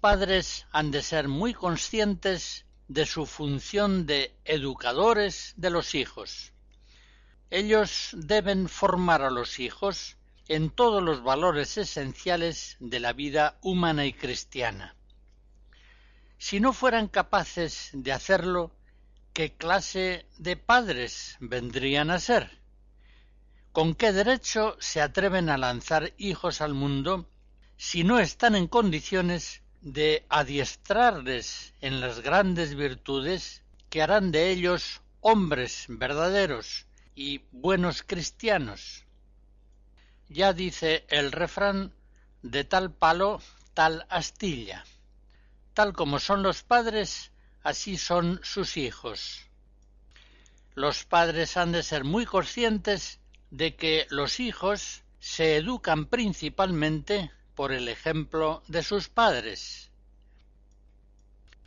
Padres 0.09 0.65
han 0.71 0.89
de 0.89 1.01
ser 1.01 1.27
muy 1.27 1.53
conscientes 1.53 2.63
de 2.87 3.05
su 3.05 3.25
función 3.25 4.05
de 4.05 4.33
educadores 4.45 5.53
de 5.57 5.69
los 5.69 5.95
hijos. 5.95 6.53
Ellos 7.49 8.11
deben 8.13 8.69
formar 8.69 9.21
a 9.21 9.29
los 9.29 9.59
hijos 9.59 10.15
en 10.47 10.69
todos 10.69 11.03
los 11.03 11.23
valores 11.23 11.77
esenciales 11.77 12.77
de 12.79 13.01
la 13.01 13.11
vida 13.11 13.57
humana 13.61 14.05
y 14.05 14.13
cristiana. 14.13 14.95
Si 16.37 16.61
no 16.61 16.71
fueran 16.71 17.09
capaces 17.09 17.89
de 17.91 18.13
hacerlo, 18.13 18.71
¿qué 19.33 19.57
clase 19.57 20.25
de 20.37 20.55
padres 20.55 21.35
vendrían 21.41 22.11
a 22.11 22.21
ser? 22.21 22.61
¿Con 23.73 23.93
qué 23.93 24.13
derecho 24.13 24.77
se 24.79 25.01
atreven 25.01 25.49
a 25.49 25.57
lanzar 25.57 26.13
hijos 26.17 26.61
al 26.61 26.73
mundo 26.73 27.29
si 27.75 28.05
no 28.05 28.19
están 28.19 28.55
en 28.55 28.67
condiciones 28.67 29.63
de 29.93 30.25
adiestrarles 30.27 31.73
en 31.79 32.01
las 32.01 32.19
grandes 32.19 32.75
virtudes 32.75 33.63
que 33.89 34.01
harán 34.01 34.33
de 34.33 34.49
ellos 34.49 35.01
hombres 35.21 35.85
verdaderos 35.87 36.87
y 37.15 37.39
buenos 37.51 38.03
cristianos. 38.03 39.05
Ya 40.27 40.51
dice 40.51 41.05
el 41.07 41.31
refrán 41.31 41.93
de 42.41 42.65
tal 42.65 42.91
palo, 42.91 43.41
tal 43.73 44.05
astilla. 44.09 44.83
Tal 45.73 45.93
como 45.93 46.19
son 46.19 46.43
los 46.43 46.63
padres, 46.63 47.31
así 47.63 47.97
son 47.97 48.41
sus 48.43 48.75
hijos. 48.75 49.45
Los 50.75 51.05
padres 51.05 51.55
han 51.55 51.71
de 51.71 51.81
ser 51.81 52.03
muy 52.03 52.25
conscientes 52.25 53.21
de 53.51 53.77
que 53.77 54.05
los 54.09 54.41
hijos 54.41 55.03
se 55.19 55.55
educan 55.55 56.07
principalmente 56.07 57.31
por 57.57 57.71
el 57.71 57.89
ejemplo 57.89 58.61
de 58.67 58.83
sus 58.83 59.09
padres. 59.09 59.89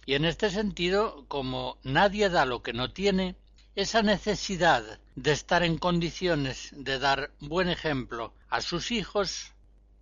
Y 0.07 0.14
en 0.14 0.24
este 0.24 0.48
sentido, 0.48 1.24
como 1.26 1.79
nadie 1.83 2.29
da 2.29 2.46
lo 2.46 2.62
que 2.62 2.72
no 2.72 2.92
tiene, 2.92 3.35
esa 3.74 4.00
necesidad 4.00 5.00
de 5.16 5.33
estar 5.33 5.64
en 5.64 5.79
condiciones 5.79 6.70
de 6.76 7.00
dar 7.00 7.33
buen 7.40 7.68
ejemplo 7.68 8.33
a 8.48 8.61
sus 8.61 8.92
hijos 8.92 9.50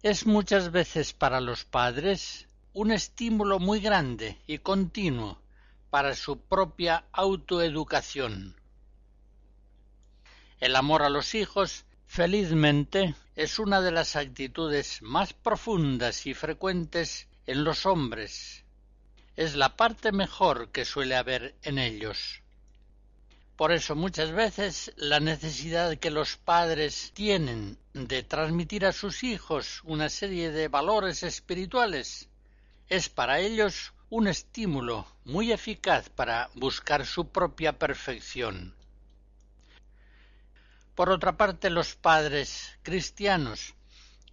es 0.02 0.26
muchas 0.26 0.72
veces 0.72 1.14
para 1.14 1.40
los 1.40 1.64
padres 1.64 2.48
un 2.74 2.92
estímulo 2.92 3.58
muy 3.58 3.80
grande 3.80 4.36
y 4.46 4.58
continuo 4.58 5.40
para 5.88 6.14
su 6.14 6.38
propia 6.38 7.06
autoeducación. 7.12 8.56
El 10.60 10.76
amor 10.76 11.02
a 11.02 11.08
los 11.08 11.34
hijos 11.34 11.86
Felizmente 12.10 13.14
es 13.36 13.58
una 13.58 13.80
de 13.82 13.92
las 13.92 14.16
actitudes 14.16 15.02
más 15.02 15.34
profundas 15.34 16.26
y 16.26 16.32
frecuentes 16.34 17.28
en 17.46 17.62
los 17.62 17.86
hombres. 17.86 18.64
Es 19.36 19.54
la 19.54 19.76
parte 19.76 20.10
mejor 20.10 20.70
que 20.70 20.86
suele 20.86 21.14
haber 21.14 21.54
en 21.62 21.78
ellos. 21.78 22.42
Por 23.56 23.72
eso 23.72 23.94
muchas 23.94 24.32
veces 24.32 24.90
la 24.96 25.20
necesidad 25.20 25.98
que 25.98 26.10
los 26.10 26.36
padres 26.38 27.12
tienen 27.14 27.78
de 27.92 28.22
transmitir 28.22 28.86
a 28.86 28.92
sus 28.92 29.22
hijos 29.22 29.82
una 29.84 30.08
serie 30.08 30.50
de 30.50 30.68
valores 30.68 31.22
espirituales 31.22 32.28
es 32.88 33.10
para 33.10 33.38
ellos 33.38 33.92
un 34.08 34.28
estímulo 34.28 35.06
muy 35.24 35.52
eficaz 35.52 36.08
para 36.08 36.50
buscar 36.54 37.04
su 37.04 37.28
propia 37.28 37.78
perfección. 37.78 38.77
Por 40.98 41.10
otra 41.10 41.36
parte, 41.36 41.70
los 41.70 41.94
padres 41.94 42.76
cristianos 42.82 43.76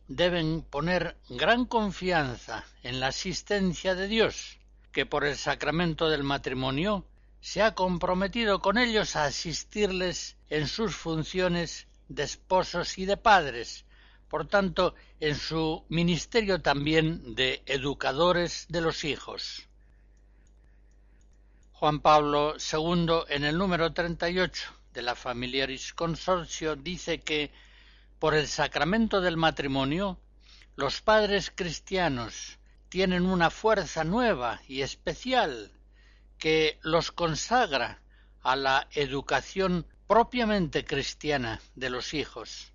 deben 0.07 0.63
poner 0.63 1.15
gran 1.29 1.65
confianza 1.67 2.65
en 2.81 2.99
la 2.99 3.09
asistencia 3.09 3.93
de 3.93 4.07
Dios, 4.07 4.57
que 4.91 5.05
por 5.05 5.25
el 5.25 5.37
sacramento 5.37 6.09
del 6.09 6.23
matrimonio 6.23 7.05
se 7.39 7.61
ha 7.61 7.75
comprometido 7.75 8.61
con 8.61 8.79
ellos 8.79 9.15
a 9.15 9.25
asistirles 9.25 10.37
en 10.49 10.67
sus 10.67 10.95
funciones 10.95 11.85
de 12.09 12.23
esposos 12.23 12.97
y 12.97 13.05
de 13.05 13.17
padres, 13.17 13.85
por 14.27 14.47
tanto, 14.47 14.95
en 15.19 15.35
su 15.35 15.85
ministerio 15.89 16.63
también 16.63 17.35
de 17.35 17.61
educadores 17.67 18.65
de 18.69 18.81
los 18.81 19.03
hijos. 19.03 19.67
Juan 21.73 21.99
Pablo 21.99 22.55
II, 22.57 23.25
en 23.29 23.43
el 23.43 23.55
número 23.55 23.93
38 23.93 24.73
de 24.95 25.01
la 25.01 25.13
Familiaris 25.13 25.93
Consortio, 25.93 26.75
dice 26.75 27.19
que 27.19 27.51
por 28.17 28.33
el 28.33 28.47
sacramento 28.47 29.19
del 29.19 29.35
matrimonio, 29.35 30.17
los 30.77 31.01
padres 31.01 31.51
cristianos 31.53 32.57
tienen 32.89 33.25
una 33.25 33.49
fuerza 33.49 34.05
nueva 34.05 34.61
y 34.67 34.81
especial 34.81 35.71
que 36.37 36.79
los 36.81 37.11
consagra 37.11 38.01
a 38.41 38.55
la 38.55 38.87
educación 38.91 39.85
propiamente 40.07 40.85
cristiana 40.85 41.59
de 41.75 41.89
los 41.89 42.13
hijos, 42.13 42.71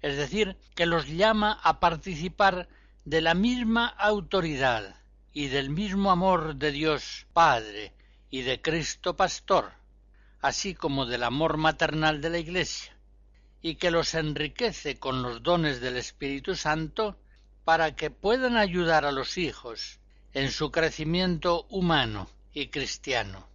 es 0.00 0.16
decir, 0.16 0.56
que 0.74 0.86
los 0.86 1.08
llama 1.08 1.60
a 1.62 1.78
participar 1.78 2.68
de 3.04 3.20
la 3.20 3.34
misma 3.34 3.86
autoridad 3.86 4.96
y 5.32 5.48
del 5.48 5.68
mismo 5.68 6.10
amor 6.10 6.56
de 6.56 6.72
Dios 6.72 7.26
Padre 7.34 7.92
y 8.30 8.42
de 8.42 8.62
Cristo 8.62 9.14
Pastor, 9.14 9.72
así 10.44 10.74
como 10.74 11.06
del 11.06 11.22
amor 11.22 11.56
maternal 11.56 12.20
de 12.20 12.28
la 12.28 12.38
Iglesia, 12.38 12.94
y 13.62 13.76
que 13.76 13.90
los 13.90 14.12
enriquece 14.12 14.98
con 14.98 15.22
los 15.22 15.42
dones 15.42 15.80
del 15.80 15.96
Espíritu 15.96 16.54
Santo 16.54 17.16
para 17.64 17.96
que 17.96 18.10
puedan 18.10 18.58
ayudar 18.58 19.06
a 19.06 19.10
los 19.10 19.38
hijos 19.38 20.00
en 20.34 20.50
su 20.50 20.70
crecimiento 20.70 21.64
humano 21.70 22.28
y 22.52 22.68
cristiano. 22.68 23.48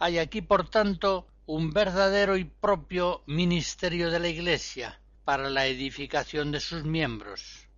Hay 0.00 0.18
aquí, 0.18 0.42
por 0.42 0.68
tanto, 0.68 1.28
un 1.46 1.72
verdadero 1.72 2.36
y 2.36 2.42
propio 2.42 3.22
ministerio 3.26 4.10
de 4.10 4.18
la 4.18 4.28
Iglesia 4.28 5.00
para 5.24 5.48
la 5.48 5.66
edificación 5.66 6.50
de 6.50 6.58
sus 6.58 6.82
miembros. 6.82 7.68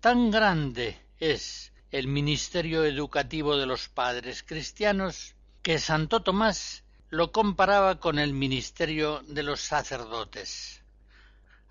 Tan 0.00 0.30
grande 0.30 0.98
es 1.20 1.74
el 1.90 2.08
ministerio 2.08 2.82
educativo 2.82 3.58
de 3.58 3.66
los 3.66 3.90
padres 3.90 4.42
cristianos 4.42 5.34
que 5.64 5.78
Santo 5.78 6.20
Tomás 6.20 6.84
lo 7.08 7.32
comparaba 7.32 7.98
con 7.98 8.18
el 8.18 8.34
ministerio 8.34 9.22
de 9.26 9.42
los 9.42 9.62
sacerdotes. 9.62 10.82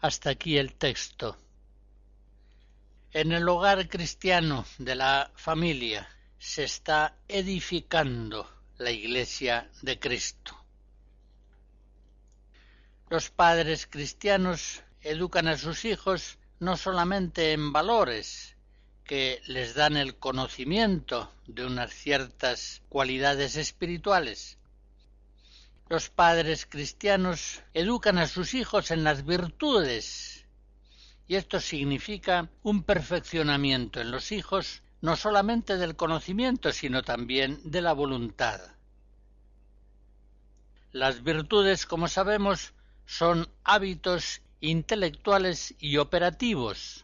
Hasta 0.02 0.32
aquí 0.32 0.58
el 0.58 0.74
texto. 0.74 1.38
En 3.12 3.32
el 3.32 3.48
hogar 3.48 3.88
cristiano 3.88 4.66
de 4.80 4.96
la 4.96 5.32
familia 5.36 6.10
se 6.40 6.64
está 6.64 7.16
edificando 7.28 8.50
la 8.80 8.90
Iglesia 8.90 9.70
de 9.84 10.00
Cristo. 10.00 10.58
Los 13.12 13.30
padres 13.30 13.86
cristianos 13.86 14.82
educan 15.02 15.48
a 15.48 15.56
sus 15.56 15.86
hijos 15.86 16.40
no 16.60 16.78
solamente 16.78 17.52
en 17.52 17.72
valores 17.72 18.53
que 19.04 19.42
les 19.48 19.76
dan 19.76 19.98
el 19.98 20.16
conocimiento 20.16 21.32
de 21.46 21.66
unas 21.66 21.92
ciertas 21.92 22.82
cualidades 22.90 23.58
espirituales. 23.58 24.58
Los 25.90 26.10
padres 26.10 26.66
cristianos 26.66 27.62
educan 27.74 28.18
a 28.18 28.28
sus 28.28 28.54
hijos 28.54 28.92
en 28.92 29.04
las 29.04 29.26
virtudes 29.26 30.46
y 31.28 31.36
esto 31.36 31.60
significa 31.60 32.50
un 32.64 32.84
perfeccionamiento 32.84 34.00
en 34.00 34.12
los 34.12 34.32
hijos 34.32 34.84
no 35.02 35.18
solamente 35.18 35.78
del 35.78 35.98
conocimiento, 35.98 36.72
sino 36.72 37.04
también 37.04 37.60
de 37.66 37.82
la 37.82 37.92
voluntad. 37.92 38.62
Las 40.94 41.24
virtudes, 41.24 41.86
como 41.86 42.08
sabemos, 42.08 42.74
son 43.06 43.50
hábitos 43.66 44.42
intelectuales 44.62 45.76
y 45.78 45.98
operativos 45.98 47.04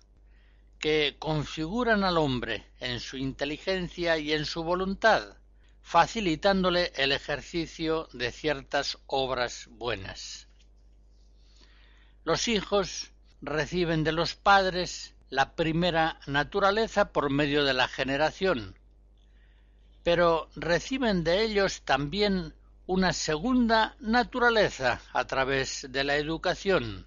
que 0.79 1.17
configuran 1.19 2.03
al 2.03 2.17
hombre 2.17 2.65
en 2.79 2.99
su 2.99 3.17
inteligencia 3.17 4.17
y 4.17 4.31
en 4.33 4.45
su 4.45 4.63
voluntad, 4.63 5.35
facilitándole 5.81 6.93
el 6.95 7.11
ejercicio 7.11 8.07
de 8.13 8.31
ciertas 8.31 8.97
obras 9.05 9.67
buenas. 9.71 10.47
Los 12.23 12.47
hijos 12.47 13.11
reciben 13.41 14.03
de 14.03 14.11
los 14.11 14.35
padres 14.35 15.15
la 15.29 15.55
primera 15.55 16.19
naturaleza 16.27 17.11
por 17.11 17.29
medio 17.29 17.63
de 17.63 17.73
la 17.73 17.87
generación, 17.87 18.77
pero 20.03 20.49
reciben 20.55 21.23
de 21.23 21.43
ellos 21.43 21.81
también 21.81 22.55
una 22.87 23.13
segunda 23.13 23.95
naturaleza 23.99 25.01
a 25.13 25.27
través 25.27 25.87
de 25.89 26.03
la 26.03 26.15
educación, 26.15 27.05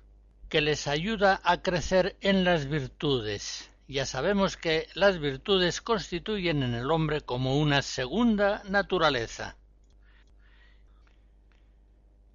que 0.53 0.61
les 0.61 0.87
ayuda 0.87 1.41
a 1.45 1.63
crecer 1.63 2.19
en 2.21 2.45
las 2.45 2.69
virtudes. 2.69 3.71
Ya 3.89 4.05
sabemos 4.05 4.59
que 4.59 4.87
las 4.93 5.19
virtudes 5.19 5.81
constituyen 5.81 6.63
en 6.63 6.75
el 6.75 6.91
hombre 6.91 7.23
como 7.23 7.59
una 7.59 7.81
segunda 7.81 8.63
naturaleza. 8.69 9.57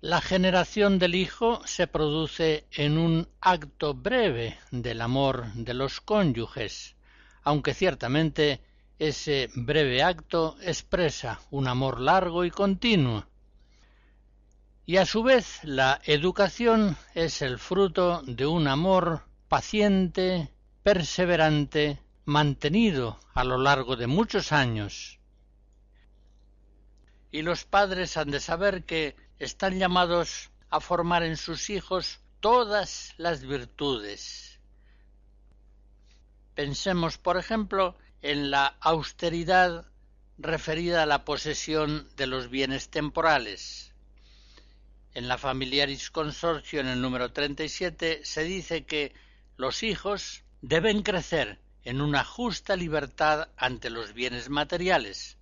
La 0.02 0.20
generación 0.20 0.98
del 0.98 1.14
hijo 1.14 1.62
se 1.68 1.86
produce 1.86 2.66
en 2.72 2.98
un 2.98 3.30
acto 3.40 3.94
breve 3.94 4.58
del 4.72 5.02
amor 5.02 5.54
de 5.54 5.76
los 5.76 6.02
cónyuges, 6.02 6.96
aunque 7.44 7.76
ciertamente 7.76 8.62
ese 8.98 9.52
breve 9.54 10.02
acto 10.02 10.58
expresa 10.64 11.40
un 11.52 11.68
amor 11.68 12.02
largo 12.02 12.46
y 12.46 12.50
continuo. 12.50 13.28
Y 14.90 14.96
a 14.96 15.06
su 15.06 15.22
vez 15.22 15.60
la 15.64 16.00
educación 16.06 16.96
es 17.14 17.42
el 17.42 17.60
fruto 17.60 18.22
de 18.26 18.46
un 18.46 18.70
amor 18.70 19.26
paciente, 19.50 20.50
perseverante, 20.82 22.02
mantenido 22.24 23.20
a 23.34 23.44
lo 23.44 23.58
largo 23.58 23.98
de 23.98 24.08
muchos 24.08 24.54
años. 24.54 25.20
Y 27.32 27.42
los 27.42 27.66
padres 27.66 28.16
han 28.16 28.32
de 28.32 28.40
saber 28.40 28.86
que 28.86 29.18
están 29.40 29.78
llamados 29.78 30.52
a 30.70 30.80
formar 30.80 31.22
en 31.24 31.36
sus 31.36 31.70
hijos 31.70 32.22
todas 32.40 33.14
las 33.18 33.44
virtudes. 33.44 34.62
Pensemos, 36.56 37.18
por 37.18 37.36
ejemplo, 37.36 37.98
en 38.22 38.52
la 38.52 38.68
austeridad 38.80 39.86
referida 40.38 41.04
a 41.04 41.08
la 41.08 41.26
posesión 41.26 42.08
de 42.16 42.28
los 42.28 42.50
bienes 42.50 42.88
temporales. 42.88 43.87
En 45.18 45.28
la 45.28 45.40
Familiaris 45.40 46.12
Consortio, 46.12 46.80
en 46.80 46.86
el 46.86 47.02
número 47.02 47.32
37, 47.32 48.22
se 48.24 48.44
dice 48.44 48.86
que 48.86 49.16
los 49.56 49.82
hijos 49.82 50.44
deben 50.62 51.02
crecer 51.02 51.58
en 51.84 52.02
una 52.02 52.24
justa 52.24 52.76
libertad 52.76 53.50
ante 53.58 53.90
los 53.90 54.14
bienes 54.14 54.50
materiales, 54.50 55.40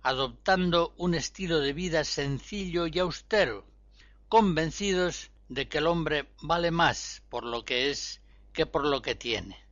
adoptando 0.00 0.94
un 0.96 1.14
estilo 1.14 1.60
de 1.60 1.74
vida 1.74 2.02
sencillo 2.04 2.86
y 2.86 2.98
austero, 2.98 3.66
convencidos 4.30 5.30
de 5.50 5.68
que 5.68 5.76
el 5.76 5.86
hombre 5.86 6.30
vale 6.40 6.70
más 6.70 7.22
por 7.28 7.44
lo 7.44 7.62
que 7.62 7.90
es 7.90 8.22
que 8.54 8.64
por 8.64 8.86
lo 8.86 9.02
que 9.02 9.16
tiene. 9.16 9.62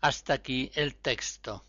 Hasta 0.00 0.32
aquí 0.32 0.70
el 0.74 0.94
texto. 0.94 1.66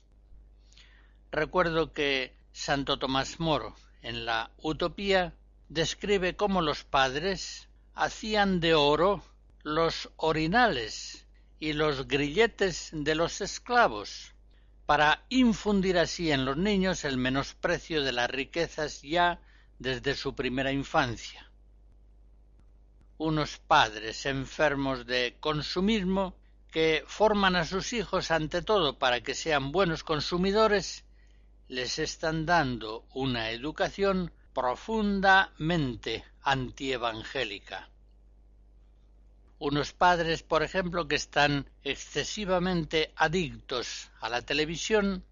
Recuerdo 1.30 1.92
que 1.92 2.34
Santo 2.54 2.98
Tomás 2.98 3.42
Moro, 3.42 3.76
en 4.02 4.26
la 4.26 4.52
Utopía, 4.62 5.34
describe 5.70 6.36
cómo 6.36 6.62
los 6.62 6.84
padres 6.84 7.68
hacían 7.94 8.60
de 8.60 8.74
oro 8.74 9.24
los 9.64 10.12
orinales 10.18 11.26
y 11.60 11.74
los 11.74 12.08
grilletes 12.08 12.90
de 12.94 13.16
los 13.16 13.42
esclavos, 13.42 14.36
para 14.86 15.26
infundir 15.30 15.98
así 15.98 16.32
en 16.32 16.46
los 16.46 16.58
niños 16.58 17.04
el 17.06 17.18
menosprecio 17.18 18.04
de 18.04 18.12
las 18.12 18.30
riquezas 18.30 19.02
ya 19.02 19.42
desde 19.80 20.14
su 20.14 20.36
primera 20.36 20.72
infancia. 20.72 21.50
Unos 23.18 23.58
padres 23.58 24.26
enfermos 24.26 25.08
de 25.08 25.38
consumismo 25.40 26.36
que 26.70 27.04
forman 27.08 27.56
a 27.56 27.66
sus 27.66 27.94
hijos 27.94 28.30
ante 28.30 28.62
todo 28.62 29.00
para 29.00 29.22
que 29.22 29.34
sean 29.34 29.72
buenos 29.72 30.04
consumidores, 30.04 31.06
les 31.68 31.98
están 31.98 32.46
dando 32.46 33.06
una 33.14 33.50
educación 33.50 34.32
profundamente 34.56 36.24
antievangélica 36.42 37.90
unos 39.60 39.94
padres, 39.94 40.44
por 40.44 40.64
ejemplo, 40.64 41.08
que 41.08 41.16
están 41.16 41.70
excesivamente 41.84 43.14
adictos 43.16 44.12
a 44.20 44.30
la 44.30 44.42
televisión, 44.42 45.24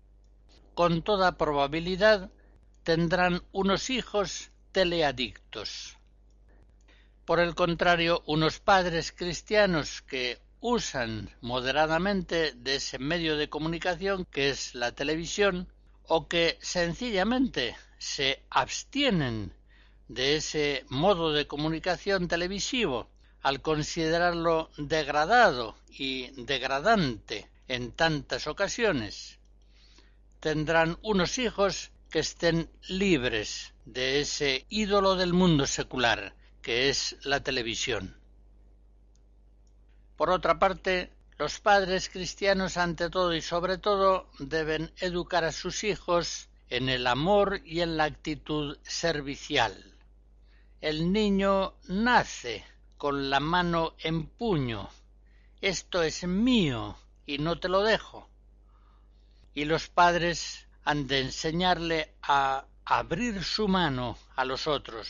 con 0.74 1.04
toda 1.04 1.38
probabilidad 1.38 2.32
tendrán 2.84 3.44
unos 3.52 3.90
hijos 3.90 4.52
teleadictos. 4.72 5.98
Por 7.26 7.40
el 7.40 7.54
contrario, 7.56 8.24
unos 8.26 8.60
padres 8.60 9.12
cristianos 9.12 10.02
que 10.02 10.40
usan 10.60 11.30
moderadamente 11.42 12.54
de 12.54 12.76
ese 12.76 13.00
medio 13.00 13.38
de 13.38 13.50
comunicación 13.50 14.26
que 14.26 14.50
es 14.50 14.74
la 14.76 14.94
televisión 14.94 15.73
o 16.08 16.28
que 16.28 16.58
sencillamente 16.62 17.76
se 17.98 18.44
abstienen 18.50 19.54
de 20.08 20.36
ese 20.36 20.86
modo 20.90 21.32
de 21.32 21.48
comunicación 21.48 22.28
televisivo 22.28 23.10
al 23.42 23.62
considerarlo 23.62 24.70
degradado 24.78 25.76
y 25.90 26.30
degradante 26.44 27.50
en 27.68 27.92
tantas 27.92 28.48
ocasiones, 28.48 29.40
tendrán 30.40 30.98
unos 31.02 31.38
hijos 31.38 31.92
que 32.10 32.20
estén 32.20 32.70
libres 32.88 33.74
de 33.86 34.22
ese 34.22 34.66
ídolo 34.70 35.16
del 35.16 35.34
mundo 35.34 35.66
secular 35.66 36.36
que 36.62 36.90
es 36.90 37.18
la 37.24 37.42
televisión. 37.42 38.16
Por 40.16 40.30
otra 40.30 40.60
parte, 40.60 41.12
los 41.38 41.60
padres 41.60 42.10
cristianos 42.10 42.78
ante 42.78 43.10
todo 43.10 43.34
y 43.34 43.42
sobre 43.42 43.78
todo 43.78 44.30
deben 44.40 44.92
educar 44.98 45.44
a 45.44 45.52
sus 45.52 45.84
hijos 45.84 46.48
en 46.70 46.90
el 46.90 47.08
amor 47.08 47.62
y 47.66 47.82
en 47.82 47.98
la 47.98 48.06
actitud 48.06 48.78
servicial. 48.84 49.74
El 50.82 51.12
niño 51.12 51.76
nace 51.88 52.64
con 52.98 53.30
la 53.30 53.40
mano 53.40 53.96
en 54.00 54.28
puño. 54.28 54.90
Esto 55.62 56.04
es 56.04 56.24
mío 56.26 56.98
y 57.26 57.38
no 57.38 57.60
te 57.60 57.70
lo 57.70 57.84
dejo. 57.84 58.30
Y 59.54 59.66
los 59.66 59.88
padres 59.88 60.68
han 60.84 61.08
de 61.08 61.22
enseñarle 61.22 62.14
a 62.22 62.66
abrir 62.86 63.44
su 63.44 63.68
mano 63.68 64.18
a 64.36 64.46
los 64.46 64.68
otros, 64.68 65.08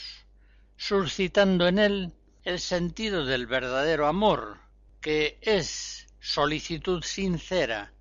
suscitando 0.78 1.68
en 1.68 1.80
él 1.80 2.14
el 2.44 2.60
sentido 2.60 3.26
del 3.26 3.48
verdadero 3.48 4.08
amor, 4.08 4.60
que 5.02 5.38
es 5.42 6.03
solicitud 6.24 7.04
sincera 7.04 7.92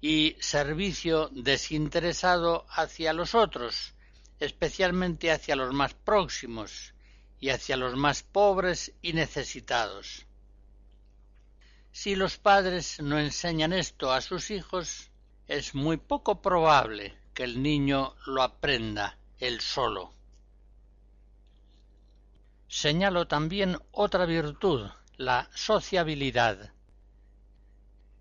y 0.00 0.34
servicio 0.40 1.28
desinteresado 1.30 2.64
hacia 2.70 3.12
los 3.12 3.34
otros, 3.34 3.92
especialmente 4.38 5.30
hacia 5.30 5.56
los 5.56 5.74
más 5.74 5.92
próximos 5.92 6.94
y 7.38 7.50
hacia 7.50 7.76
los 7.76 7.96
más 7.96 8.22
pobres 8.22 8.94
y 9.02 9.12
necesitados. 9.12 10.24
Si 11.92 12.14
los 12.14 12.38
padres 12.38 12.98
no 13.02 13.18
enseñan 13.18 13.74
esto 13.74 14.10
a 14.10 14.22
sus 14.22 14.50
hijos, 14.50 15.10
es 15.46 15.74
muy 15.74 15.98
poco 15.98 16.40
probable 16.40 17.14
que 17.34 17.44
el 17.44 17.62
niño 17.62 18.16
lo 18.24 18.42
aprenda 18.42 19.18
él 19.38 19.60
solo. 19.60 20.14
Señalo 22.68 23.26
también 23.26 23.78
otra 23.90 24.24
virtud, 24.24 24.88
la 25.18 25.50
sociabilidad. 25.54 26.72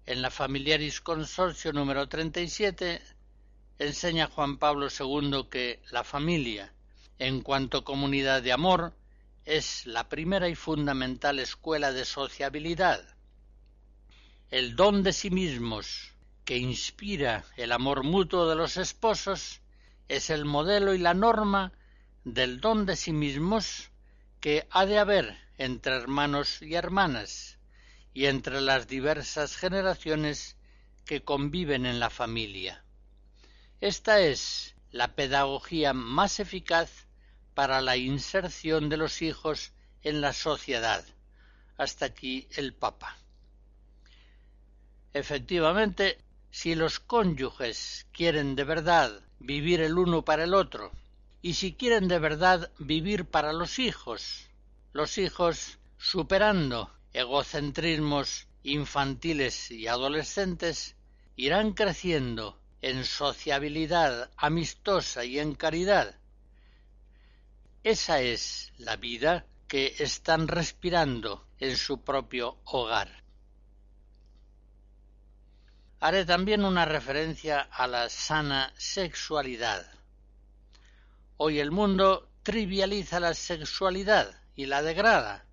En 0.10 0.24
la 0.24 0.32
Familiaris 0.32 1.02
Consorcio 1.02 1.72
número 1.72 2.10
37 2.10 3.00
enseña 3.78 4.26
Juan 4.26 4.58
Pablo 4.58 4.88
II 4.88 5.46
que 5.52 5.84
la 5.92 6.04
familia, 6.04 6.74
en 7.20 7.42
cuanto 7.42 7.84
comunidad 7.84 8.42
de 8.42 8.52
amor, 8.52 8.96
es 9.46 9.86
la 9.86 10.10
primera 10.10 10.50
y 10.50 10.56
fundamental 10.56 11.38
escuela 11.38 11.92
de 11.92 12.06
sociabilidad. 12.06 13.04
El 14.50 14.76
don 14.76 15.04
de 15.04 15.14
sí 15.14 15.30
mismos, 15.30 16.16
que 16.44 16.58
inspira 16.58 17.46
el 17.56 17.72
amor 17.72 18.04
mutuo 18.04 18.50
de 18.50 18.56
los 18.56 18.78
esposos, 18.78 19.62
es 20.08 20.32
el 20.32 20.44
modelo 20.44 20.96
y 20.96 20.98
la 20.98 21.14
norma 21.14 21.72
del 22.24 22.62
don 22.62 22.88
de 22.88 22.96
sí 22.96 23.14
mismos 23.14 23.92
que 24.40 24.68
ha 24.72 24.88
de 24.88 24.98
haber 24.98 25.38
entre 25.60 25.98
hermanos 25.98 26.64
y 26.64 26.74
hermanas 26.74 27.59
y 28.20 28.26
entre 28.26 28.60
las 28.60 28.90
diversas 28.90 29.56
generaciones 29.56 30.58
que 31.06 31.24
conviven 31.24 31.86
en 31.86 32.02
la 32.02 32.10
familia. 32.10 32.84
Esta 33.80 34.20
es 34.20 34.76
la 34.92 35.16
pedagogía 35.16 35.94
más 35.94 36.42
eficaz 36.42 37.08
para 37.54 37.80
la 37.80 37.96
inserción 37.96 38.90
de 38.90 38.98
los 38.98 39.22
hijos 39.22 39.72
en 40.04 40.20
la 40.20 40.34
sociedad. 40.34 41.06
Hasta 41.78 42.08
aquí 42.08 42.50
el 42.58 42.74
Papa. 42.74 43.18
Efectivamente, 45.14 46.18
si 46.52 46.76
los 46.76 47.00
cónyuges 47.00 48.06
quieren 48.12 48.58
de 48.58 48.66
verdad 48.66 49.22
vivir 49.40 49.80
el 49.80 49.98
uno 49.98 50.26
para 50.26 50.44
el 50.44 50.56
otro, 50.56 50.92
y 51.42 51.54
si 51.54 51.74
quieren 51.74 52.10
de 52.10 52.20
verdad 52.20 52.70
vivir 52.80 53.24
para 53.24 53.54
los 53.54 53.80
hijos, 53.80 54.50
los 54.92 55.18
hijos 55.18 55.80
superando 55.98 56.99
egocentrismos 57.14 58.48
infantiles 58.64 59.72
y 59.72 59.88
adolescentes 59.88 60.96
irán 61.36 61.74
creciendo 61.74 62.60
en 62.82 63.06
sociabilidad 63.06 64.32
amistosa 64.38 65.26
y 65.26 65.40
en 65.40 65.56
caridad. 65.56 66.16
Esa 67.84 68.22
es 68.22 68.74
la 68.78 68.96
vida 68.96 69.46
que 69.68 69.96
están 70.00 70.48
respirando 70.48 71.46
en 71.60 71.78
su 71.78 72.02
propio 72.04 72.58
hogar. 72.66 73.24
Haré 76.02 76.26
también 76.26 76.64
una 76.64 76.86
referencia 76.86 77.62
a 77.62 77.86
la 77.88 78.10
sana 78.10 78.74
sexualidad. 78.78 79.86
Hoy 81.38 81.60
el 81.60 81.72
mundo 81.72 82.30
trivializa 82.44 83.20
la 83.20 83.34
sexualidad 83.34 84.42
y 84.56 84.66
la 84.66 84.82
degrada, 84.82 85.46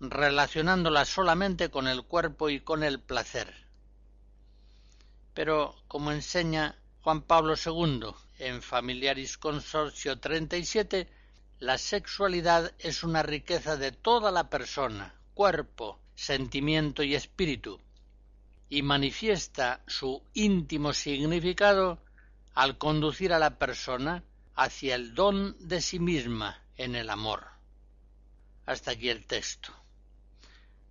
relacionándola 0.00 1.04
solamente 1.04 1.70
con 1.70 1.86
el 1.86 2.02
cuerpo 2.04 2.48
y 2.48 2.60
con 2.60 2.82
el 2.82 3.00
placer. 3.00 3.54
Pero, 5.34 5.76
como 5.88 6.10
enseña 6.10 6.76
Juan 7.02 7.22
Pablo 7.22 7.54
II 7.54 8.10
en 8.38 8.62
Familiaris 8.62 9.36
Consorcio 9.36 10.18
37, 10.18 11.08
la 11.58 11.76
sexualidad 11.76 12.72
es 12.78 13.04
una 13.04 13.22
riqueza 13.22 13.76
de 13.76 13.92
toda 13.92 14.30
la 14.30 14.48
persona, 14.48 15.14
cuerpo, 15.34 16.00
sentimiento 16.14 17.02
y 17.02 17.14
espíritu, 17.14 17.80
y 18.70 18.82
manifiesta 18.82 19.82
su 19.86 20.22
íntimo 20.32 20.94
significado 20.94 22.02
al 22.54 22.78
conducir 22.78 23.32
a 23.32 23.38
la 23.38 23.58
persona 23.58 24.24
hacia 24.54 24.94
el 24.94 25.14
don 25.14 25.56
de 25.58 25.80
sí 25.80 25.98
misma 25.98 26.62
en 26.76 26.94
el 26.94 27.10
amor. 27.10 27.46
Hasta 28.64 28.92
aquí 28.92 29.08
el 29.08 29.26
texto. 29.26 29.79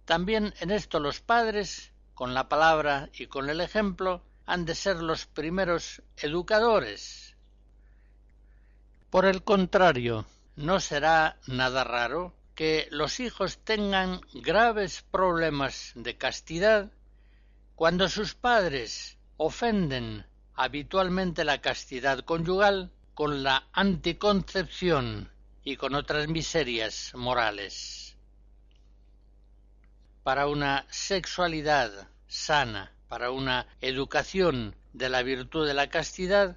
También 0.10 0.56
en 0.60 0.72
esto 0.72 1.00
los 1.00 1.22
padres, 1.22 1.92
con 2.16 2.34
la 2.34 2.50
palabra 2.50 3.12
y 3.14 3.28
con 3.28 3.48
el 3.48 3.62
ejemplo, 3.62 4.24
han 4.48 4.66
de 4.66 4.74
ser 4.74 5.04
los 5.04 5.28
primeros 5.28 6.02
educadores. 6.18 7.36
Por 9.12 9.26
el 9.26 9.44
contrario, 9.44 10.26
no 10.56 10.80
será 10.80 11.38
nada 11.46 11.84
raro 11.84 12.34
que 12.56 12.88
los 12.90 13.20
hijos 13.20 13.60
tengan 13.60 14.20
graves 14.34 15.06
problemas 15.12 15.92
de 15.94 16.18
castidad 16.18 16.92
cuando 17.76 18.10
sus 18.10 18.34
padres 18.34 19.20
ofenden 19.38 20.26
habitualmente 20.56 21.44
la 21.44 21.62
castidad 21.62 22.22
conyugal 22.22 22.92
con 23.14 23.44
la 23.44 23.68
anticoncepción 23.74 25.30
y 25.64 25.76
con 25.76 25.94
otras 25.94 26.28
miserias 26.30 27.12
morales 27.14 28.09
para 30.30 30.46
una 30.46 30.86
sexualidad 30.92 32.08
sana, 32.28 32.94
para 33.08 33.32
una 33.32 33.66
educación 33.82 34.76
de 34.94 35.10
la 35.10 35.24
virtud 35.24 35.66
de 35.66 35.74
la 35.74 35.90
castidad, 35.90 36.56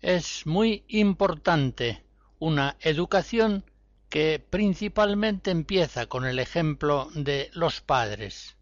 es 0.00 0.44
muy 0.44 0.82
importante 0.88 2.02
una 2.40 2.76
educación 2.80 3.64
que 4.08 4.44
principalmente 4.50 5.52
empieza 5.52 6.06
con 6.06 6.26
el 6.26 6.40
ejemplo 6.40 7.10
de 7.14 7.48
los 7.52 7.80
padres. 7.80 8.56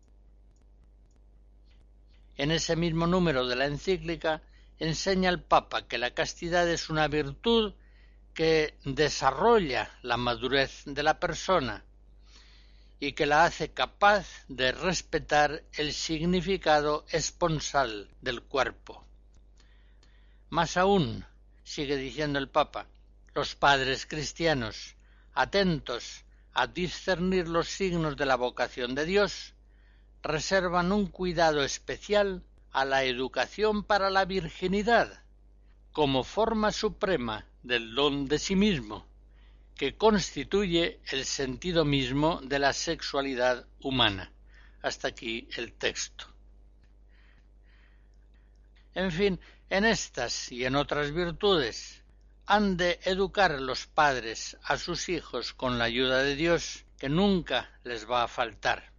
En 2.36 2.50
ese 2.50 2.76
mismo 2.76 3.06
número 3.06 3.46
de 3.46 3.56
la 3.56 3.64
encíclica 3.64 4.42
enseña 4.78 5.30
el 5.30 5.40
Papa 5.40 5.88
que 5.88 5.96
la 5.96 6.10
castidad 6.10 6.68
es 6.68 6.90
una 6.90 7.08
virtud 7.08 7.72
que 8.34 8.74
desarrolla 8.84 9.90
la 10.02 10.18
madurez 10.18 10.82
de 10.84 11.02
la 11.02 11.18
persona, 11.18 11.82
y 13.00 13.12
que 13.12 13.24
la 13.24 13.46
hace 13.46 13.72
capaz 13.72 14.44
de 14.48 14.72
respetar 14.72 15.64
el 15.72 15.94
significado 15.94 17.06
esponsal 17.10 18.10
del 18.20 18.42
cuerpo. 18.42 19.04
Más 20.50 20.76
aún, 20.76 21.24
sigue 21.64 21.96
diciendo 21.96 22.38
el 22.38 22.50
Papa, 22.50 22.86
los 23.34 23.54
padres 23.54 24.04
cristianos, 24.04 24.96
atentos 25.32 26.24
a 26.52 26.66
discernir 26.66 27.48
los 27.48 27.68
signos 27.68 28.16
de 28.16 28.26
la 28.26 28.36
vocación 28.36 28.94
de 28.94 29.06
Dios, 29.06 29.54
reservan 30.22 30.92
un 30.92 31.06
cuidado 31.06 31.64
especial 31.64 32.42
a 32.70 32.84
la 32.84 33.04
educación 33.04 33.82
para 33.82 34.10
la 34.10 34.26
virginidad, 34.26 35.22
como 35.92 36.22
forma 36.22 36.70
suprema 36.70 37.46
del 37.62 37.94
don 37.94 38.26
de 38.28 38.38
sí 38.38 38.56
mismo, 38.56 39.06
que 39.80 39.96
constituye 39.96 41.00
el 41.10 41.24
sentido 41.24 41.86
mismo 41.86 42.38
de 42.42 42.58
la 42.58 42.74
sexualidad 42.74 43.66
humana. 43.80 44.30
hasta 44.82 45.08
aquí 45.08 45.48
el 45.56 45.72
texto. 45.72 46.26
En 48.94 49.10
fin, 49.10 49.40
en 49.70 49.86
estas 49.86 50.52
y 50.52 50.66
en 50.66 50.76
otras 50.76 51.12
virtudes 51.12 52.02
han 52.44 52.76
de 52.76 53.00
educar 53.04 53.58
los 53.58 53.86
padres 53.86 54.58
a 54.64 54.76
sus 54.76 55.08
hijos 55.08 55.54
con 55.54 55.78
la 55.78 55.84
ayuda 55.84 56.18
de 56.24 56.36
Dios, 56.36 56.84
que 56.98 57.08
nunca 57.08 57.70
les 57.82 58.06
va 58.06 58.22
a 58.22 58.28
faltar. 58.28 58.92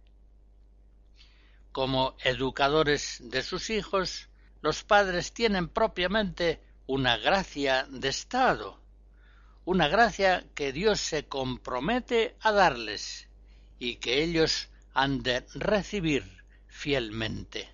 Como 1.70 2.16
educadores 2.24 3.20
de 3.20 3.44
sus 3.44 3.70
hijos, 3.70 4.28
los 4.62 4.82
padres 4.82 5.32
tienen 5.32 5.68
propiamente 5.68 6.60
una 6.86 7.18
gracia 7.18 7.86
de 7.88 8.08
Estado, 8.08 8.81
una 9.64 9.88
gracia 9.88 10.44
que 10.54 10.72
Dios 10.72 11.00
se 11.00 11.24
compromete 11.24 12.34
a 12.40 12.52
darles 12.52 13.28
y 13.78 13.96
que 13.96 14.22
ellos 14.22 14.68
han 14.94 15.22
de 15.22 15.44
recibir 15.54 16.24
fielmente. 16.66 17.68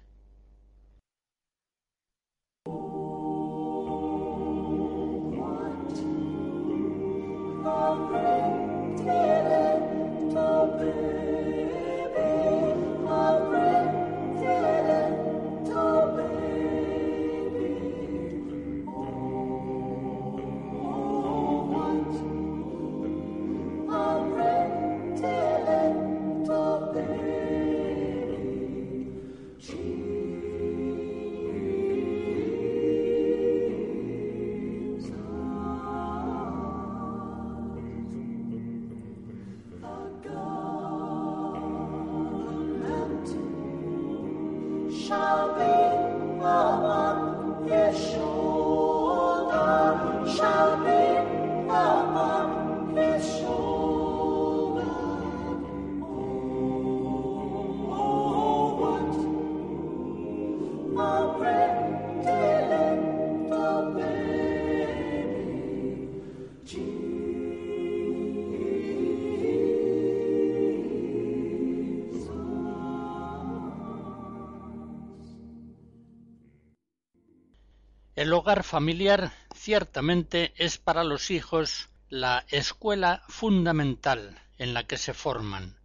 El 78.19 78.33
hogar 78.33 78.65
familiar 78.65 79.31
ciertamente 79.55 80.53
es 80.57 80.77
para 80.77 81.05
los 81.05 81.31
hijos 81.31 81.89
la 82.09 82.45
escuela 82.49 83.23
fundamental 83.29 84.37
en 84.59 84.75
la 84.75 84.83
que 84.89 84.97
se 84.97 85.15
forman. 85.15 85.77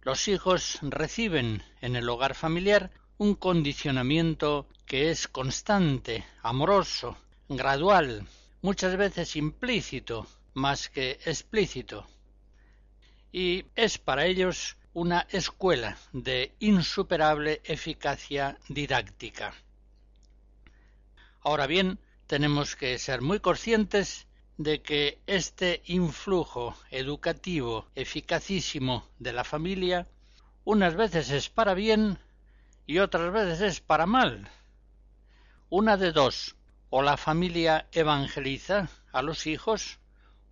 Los 0.00 0.28
hijos 0.28 0.78
reciben 0.80 1.62
en 1.82 1.94
el 1.94 2.08
hogar 2.08 2.34
familiar 2.34 2.90
un 3.18 3.34
condicionamiento 3.34 4.66
que 4.86 5.10
es 5.10 5.28
constante, 5.28 6.24
amoroso, 6.42 7.18
gradual, 7.50 8.26
muchas 8.62 8.96
veces 8.96 9.36
implícito 9.36 10.26
más 10.54 10.88
que 10.88 11.20
explícito. 11.26 12.06
Y 13.30 13.66
es 13.76 13.98
para 13.98 14.24
ellos 14.24 14.78
una 14.94 15.26
escuela 15.28 15.98
de 16.14 16.54
insuperable 16.60 17.60
eficacia 17.64 18.56
didáctica. 18.70 19.52
Ahora 21.42 21.66
bien, 21.66 21.98
tenemos 22.26 22.76
que 22.76 22.98
ser 22.98 23.22
muy 23.22 23.40
conscientes 23.40 24.26
de 24.58 24.82
que 24.82 25.22
este 25.26 25.82
influjo 25.86 26.76
educativo 26.90 27.86
eficacísimo 27.94 29.08
de 29.18 29.32
la 29.32 29.44
familia 29.44 30.06
unas 30.64 30.94
veces 30.94 31.30
es 31.30 31.48
para 31.48 31.72
bien 31.72 32.18
y 32.86 32.98
otras 32.98 33.32
veces 33.32 33.60
es 33.62 33.80
para 33.80 34.04
mal. 34.04 34.50
Una 35.70 35.96
de 35.96 36.12
dos, 36.12 36.56
o 36.90 37.02
la 37.02 37.16
familia 37.16 37.88
evangeliza 37.92 38.90
a 39.12 39.22
los 39.22 39.46
hijos 39.46 39.98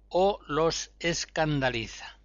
o 0.08 0.40
los 0.46 0.92
escandaliza. 1.00 2.18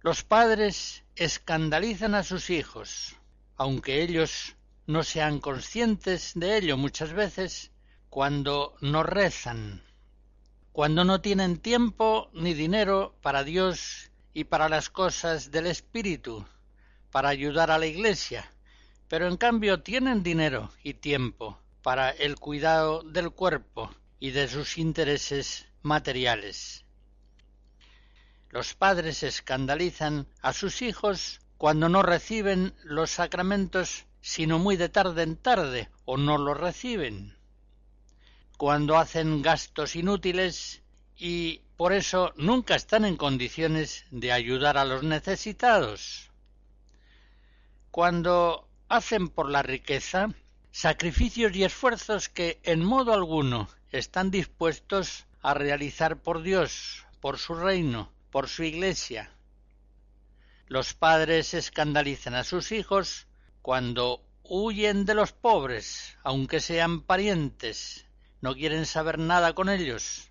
Los 0.00 0.22
padres 0.22 1.04
escandalizan 1.14 2.14
a 2.14 2.24
sus 2.24 2.50
hijos, 2.50 3.16
aunque 3.56 4.02
ellos 4.02 4.56
no 4.86 5.02
sean 5.02 5.40
conscientes 5.40 6.32
de 6.34 6.56
ello 6.56 6.76
muchas 6.76 7.12
veces 7.12 7.72
cuando 8.08 8.74
no 8.80 9.02
rezan, 9.02 9.82
cuando 10.72 11.04
no 11.04 11.20
tienen 11.20 11.58
tiempo 11.58 12.30
ni 12.32 12.54
dinero 12.54 13.16
para 13.20 13.44
Dios 13.44 14.10
y 14.32 14.44
para 14.44 14.68
las 14.68 14.88
cosas 14.90 15.50
del 15.50 15.66
Espíritu, 15.66 16.46
para 17.10 17.30
ayudar 17.30 17.70
a 17.70 17.78
la 17.78 17.86
Iglesia, 17.86 18.50
pero 19.08 19.26
en 19.26 19.36
cambio 19.36 19.82
tienen 19.82 20.22
dinero 20.22 20.70
y 20.82 20.94
tiempo 20.94 21.58
para 21.82 22.10
el 22.10 22.36
cuidado 22.36 23.02
del 23.02 23.30
cuerpo 23.30 23.90
y 24.18 24.30
de 24.30 24.48
sus 24.48 24.78
intereses 24.78 25.66
materiales. 25.82 26.84
Los 28.50 28.74
padres 28.74 29.22
escandalizan 29.22 30.26
a 30.40 30.52
sus 30.52 30.82
hijos 30.82 31.40
cuando 31.58 31.88
no 31.88 32.02
reciben 32.02 32.74
los 32.84 33.10
sacramentos 33.10 34.06
sino 34.26 34.58
muy 34.58 34.76
de 34.76 34.88
tarde 34.88 35.22
en 35.22 35.36
tarde, 35.36 35.88
o 36.04 36.16
no 36.16 36.36
lo 36.36 36.52
reciben, 36.52 37.38
cuando 38.58 38.98
hacen 38.98 39.40
gastos 39.40 39.94
inútiles 39.94 40.82
y 41.16 41.60
por 41.76 41.92
eso 41.92 42.32
nunca 42.36 42.74
están 42.74 43.04
en 43.04 43.16
condiciones 43.16 44.04
de 44.10 44.32
ayudar 44.32 44.78
a 44.78 44.84
los 44.84 45.04
necesitados, 45.04 46.32
cuando 47.92 48.68
hacen 48.88 49.28
por 49.28 49.48
la 49.48 49.62
riqueza 49.62 50.34
sacrificios 50.72 51.54
y 51.54 51.62
esfuerzos 51.62 52.28
que 52.28 52.58
en 52.64 52.84
modo 52.84 53.14
alguno 53.14 53.68
están 53.92 54.32
dispuestos 54.32 55.26
a 55.40 55.54
realizar 55.54 56.16
por 56.20 56.42
Dios, 56.42 57.06
por 57.20 57.38
su 57.38 57.54
reino, 57.54 58.10
por 58.32 58.48
su 58.48 58.64
iglesia. 58.64 59.30
Los 60.66 60.94
padres 60.94 61.54
escandalizan 61.54 62.34
a 62.34 62.42
sus 62.42 62.72
hijos 62.72 63.25
cuando 63.66 64.22
huyen 64.44 65.06
de 65.06 65.14
los 65.14 65.32
pobres, 65.32 66.16
aunque 66.22 66.60
sean 66.60 67.00
parientes, 67.00 68.06
no 68.40 68.54
quieren 68.54 68.86
saber 68.86 69.18
nada 69.18 69.56
con 69.56 69.68
ellos. 69.68 70.30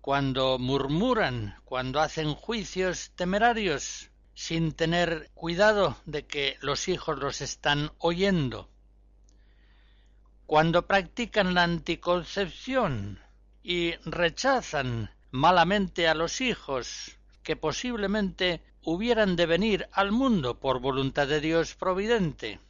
Cuando 0.00 0.58
murmuran, 0.58 1.60
cuando 1.66 2.00
hacen 2.00 2.32
juicios 2.32 3.12
temerarios, 3.14 4.08
sin 4.32 4.72
tener 4.72 5.32
cuidado 5.34 5.98
de 6.06 6.26
que 6.26 6.56
los 6.62 6.88
hijos 6.88 7.18
los 7.18 7.42
están 7.42 7.92
oyendo. 7.98 8.70
Cuando 10.46 10.86
practican 10.86 11.52
la 11.52 11.64
anticoncepción 11.64 13.20
y 13.62 13.96
rechazan 14.06 15.10
malamente 15.30 16.08
a 16.08 16.14
los 16.14 16.40
hijos 16.40 17.18
que 17.42 17.54
posiblemente 17.54 18.62
hubieran 18.84 19.34
de 19.36 19.46
venir 19.46 19.88
al 19.92 20.12
mundo 20.12 20.60
por 20.60 20.80
voluntad 20.80 21.26
de 21.26 21.40
Dios 21.40 21.74
providente. 21.74 22.60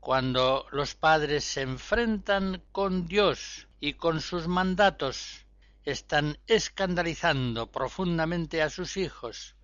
Cuando 0.00 0.66
los 0.72 0.94
padres 0.94 1.44
se 1.44 1.62
enfrentan 1.62 2.62
con 2.72 3.06
Dios 3.06 3.68
y 3.80 3.94
con 3.94 4.20
sus 4.20 4.48
mandatos, 4.48 5.46
están 5.84 6.38
escandalizando 6.46 7.70
profundamente 7.70 8.62
a 8.62 8.70
sus 8.70 8.96
hijos. 8.96 9.54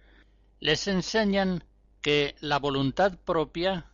Les 0.60 0.86
enseñan 0.86 1.64
que 2.02 2.36
la 2.40 2.58
voluntad 2.58 3.18
propia 3.18 3.90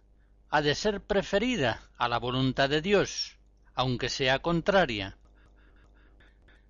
ha 0.51 0.63
de 0.63 0.75
ser 0.75 1.01
preferida 1.01 1.83
a 1.97 2.09
la 2.09 2.19
voluntad 2.19 2.69
de 2.69 2.83
Dios, 2.83 3.37
aunque 3.75 4.09
sea 4.09 4.41
contraria. 4.41 5.17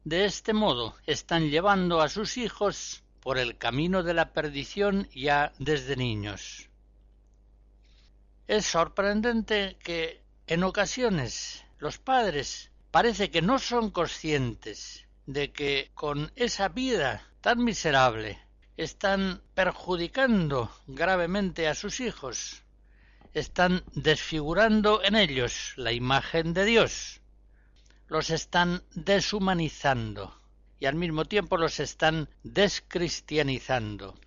De 0.05 0.25
este 0.25 0.53
modo 0.53 0.95
están 1.05 1.51
llevando 1.51 2.01
a 2.01 2.09
sus 2.09 2.37
hijos 2.37 3.03
por 3.27 3.39
el 3.39 3.59
camino 3.59 4.05
de 4.05 4.15
la 4.15 4.33
perdición 4.33 5.09
ya 5.13 5.53
desde 5.59 5.97
niños. 5.97 6.71
Es 8.47 8.67
sorprendente 8.67 9.77
que 9.83 10.23
en 10.47 10.63
ocasiones 10.63 11.65
los 11.79 11.99
padres 11.99 12.71
parece 12.93 13.33
que 13.33 13.43
no 13.43 13.59
son 13.59 13.91
conscientes 13.91 15.09
de 15.27 15.51
que 15.51 15.91
con 15.95 16.31
esa 16.37 16.69
vida 16.69 17.29
tan 17.41 17.65
miserable 17.65 18.39
están 18.77 19.43
perjudicando 19.57 20.71
gravemente 20.87 21.67
a 21.67 21.75
sus 21.75 21.99
hijos, 21.99 22.63
están 23.35 23.83
desfigurando 23.97 25.03
en 25.03 25.17
ellos 25.17 25.73
la 25.75 25.91
imagen 25.91 26.55
de 26.55 26.65
Dios, 26.65 27.21
los 28.07 28.31
están 28.31 28.85
deshumanizando 28.95 30.46
y 30.79 30.87
al 30.87 30.95
mismo 30.95 31.25
tiempo 31.25 31.57
los 31.57 31.81
están 31.81 32.29
descristianizando. 32.43 34.19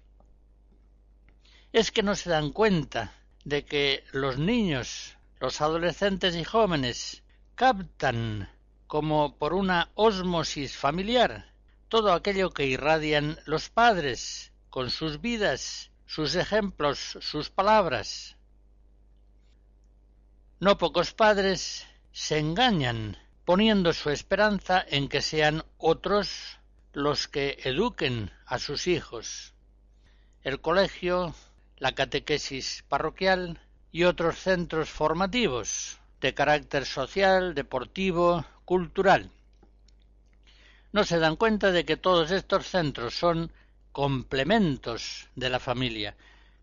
Es 1.71 1.91
que 1.91 2.03
no 2.03 2.15
se 2.15 2.29
dan 2.29 2.51
cuenta 2.51 3.13
de 3.45 3.65
que 3.65 4.03
los 4.11 4.37
niños, 4.37 5.17
los 5.39 5.61
adolescentes 5.61 6.35
y 6.35 6.43
jóvenes 6.43 7.23
captan 7.55 8.49
como 8.87 9.37
por 9.37 9.53
una 9.53 9.91
ósmosis 9.93 10.75
familiar 10.75 11.49
todo 11.89 12.13
aquello 12.13 12.51
que 12.51 12.67
irradian 12.67 13.39
los 13.45 13.69
padres 13.69 14.53
con 14.69 14.91
sus 14.91 15.19
vidas, 15.21 15.91
sus 16.05 16.35
ejemplos, 16.35 17.17
sus 17.19 17.49
palabras. 17.49 18.37
No 20.59 20.77
pocos 20.77 21.13
padres 21.13 21.87
se 22.11 22.37
engañan 22.37 23.17
poniendo 23.49 23.93
su 23.93 24.11
esperanza 24.11 24.85
en 24.87 25.09
que 25.09 25.23
sean 25.23 25.63
otros 25.79 26.59
los 26.93 27.27
que 27.27 27.57
eduquen 27.63 28.29
a 28.45 28.59
sus 28.59 28.85
hijos. 28.85 29.55
El 30.43 30.61
colegio, 30.61 31.33
la 31.77 31.93
catequesis 31.93 32.85
parroquial 32.87 33.59
y 33.91 34.03
otros 34.03 34.37
centros 34.37 34.91
formativos 34.91 35.97
de 36.21 36.35
carácter 36.35 36.85
social, 36.85 37.55
deportivo, 37.55 38.45
cultural. 38.65 39.31
No 40.91 41.03
se 41.03 41.17
dan 41.17 41.35
cuenta 41.35 41.71
de 41.71 41.85
que 41.85 41.97
todos 41.97 42.29
estos 42.29 42.67
centros 42.67 43.15
son 43.15 43.51
complementos 43.91 45.27
de 45.33 45.49
la 45.49 45.59
familia, 45.59 46.15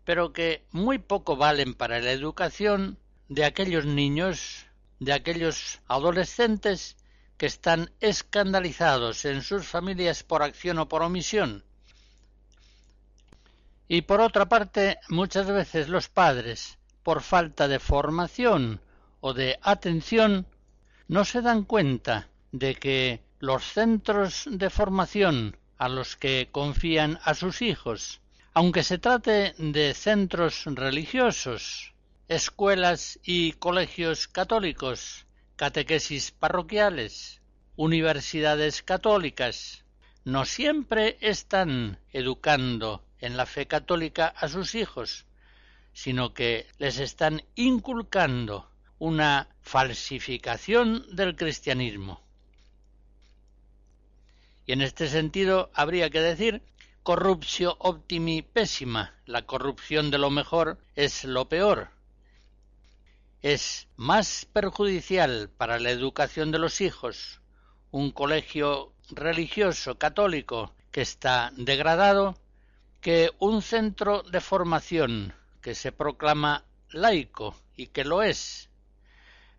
pero 0.05 0.31
que 0.31 0.63
muy 0.71 0.99
poco 0.99 1.35
valen 1.35 1.73
para 1.73 1.99
la 1.99 2.13
educación 2.13 2.97
de 3.27 3.43
aquellos 3.43 3.83
niños, 3.83 4.66
de 4.99 5.13
aquellos 5.13 5.79
adolescentes 5.87 6.97
que 7.37 7.45
están 7.45 7.91
escandalizados 7.99 9.25
en 9.25 9.43
sus 9.43 9.67
familias 9.67 10.23
por 10.23 10.41
acción 10.41 10.79
o 10.79 10.87
por 10.87 11.03
omisión. 11.03 11.63
Y 13.87 14.01
por 14.01 14.21
otra 14.21 14.49
parte, 14.49 14.97
muchas 15.07 15.47
veces 15.47 15.87
los 15.87 16.09
padres, 16.09 16.77
por 17.03 17.21
falta 17.21 17.67
de 17.67 17.79
formación 17.79 18.81
o 19.21 19.33
de 19.33 19.59
atención, 19.61 20.45
no 21.07 21.23
se 21.23 21.41
dan 21.41 21.63
cuenta 21.63 22.27
de 22.51 22.75
que 22.75 23.21
los 23.39 23.63
centros 23.63 24.45
de 24.49 24.69
formación 24.69 25.57
a 25.77 25.89
los 25.89 26.15
que 26.17 26.49
confían 26.51 27.19
a 27.23 27.33
sus 27.33 27.61
hijos, 27.61 28.19
aunque 28.53 28.83
se 28.83 28.97
trate 28.97 29.53
de 29.57 29.93
centros 29.93 30.65
religiosos, 30.65 31.93
escuelas 32.27 33.19
y 33.23 33.53
colegios 33.53 34.27
católicos, 34.27 35.25
catequesis 35.55 36.31
parroquiales, 36.31 37.41
universidades 37.77 38.83
católicas, 38.83 39.85
no 40.25 40.43
siempre 40.43 41.17
están 41.21 41.99
educando 42.11 43.05
en 43.19 43.37
la 43.37 43.45
fe 43.45 43.65
católica 43.65 44.27
a 44.27 44.49
sus 44.49 44.75
hijos, 44.75 45.25
sino 45.93 46.33
que 46.33 46.67
les 46.79 46.99
están 46.99 47.43
inculcando 47.55 48.69
una 48.99 49.47
falsificación 49.61 51.15
del 51.15 51.35
cristianismo. 51.35 52.21
Y 54.65 54.73
en 54.73 54.81
este 54.81 55.07
sentido 55.07 55.71
habría 55.73 56.09
que 56.09 56.19
decir 56.19 56.61
corruptio 57.03 57.77
optimi 57.79 58.41
pésima, 58.41 59.15
la 59.25 59.43
corrupción 59.43 60.11
de 60.11 60.17
lo 60.17 60.29
mejor 60.29 60.77
es 60.95 61.23
lo 61.23 61.47
peor. 61.47 61.96
Es 63.43 63.87
más 63.97 64.47
perjudicial 64.51 65.51
para 65.55 65.79
la 65.79 65.91
educación 65.91 66.51
de 66.51 66.57
los 66.57 66.81
hijos 66.81 67.39
un 67.91 68.09
colegio 68.11 68.93
religioso 69.11 69.99
católico 69.99 70.73
que 70.91 71.01
está 71.01 71.51
degradado 71.55 72.35
que 72.99 73.29
un 73.37 73.61
centro 73.61 74.23
de 74.23 74.41
formación 74.41 75.35
que 75.61 75.75
se 75.75 75.91
proclama 75.91 76.65
laico 76.89 77.55
y 77.75 77.87
que 77.87 78.03
lo 78.03 78.23
es, 78.23 78.71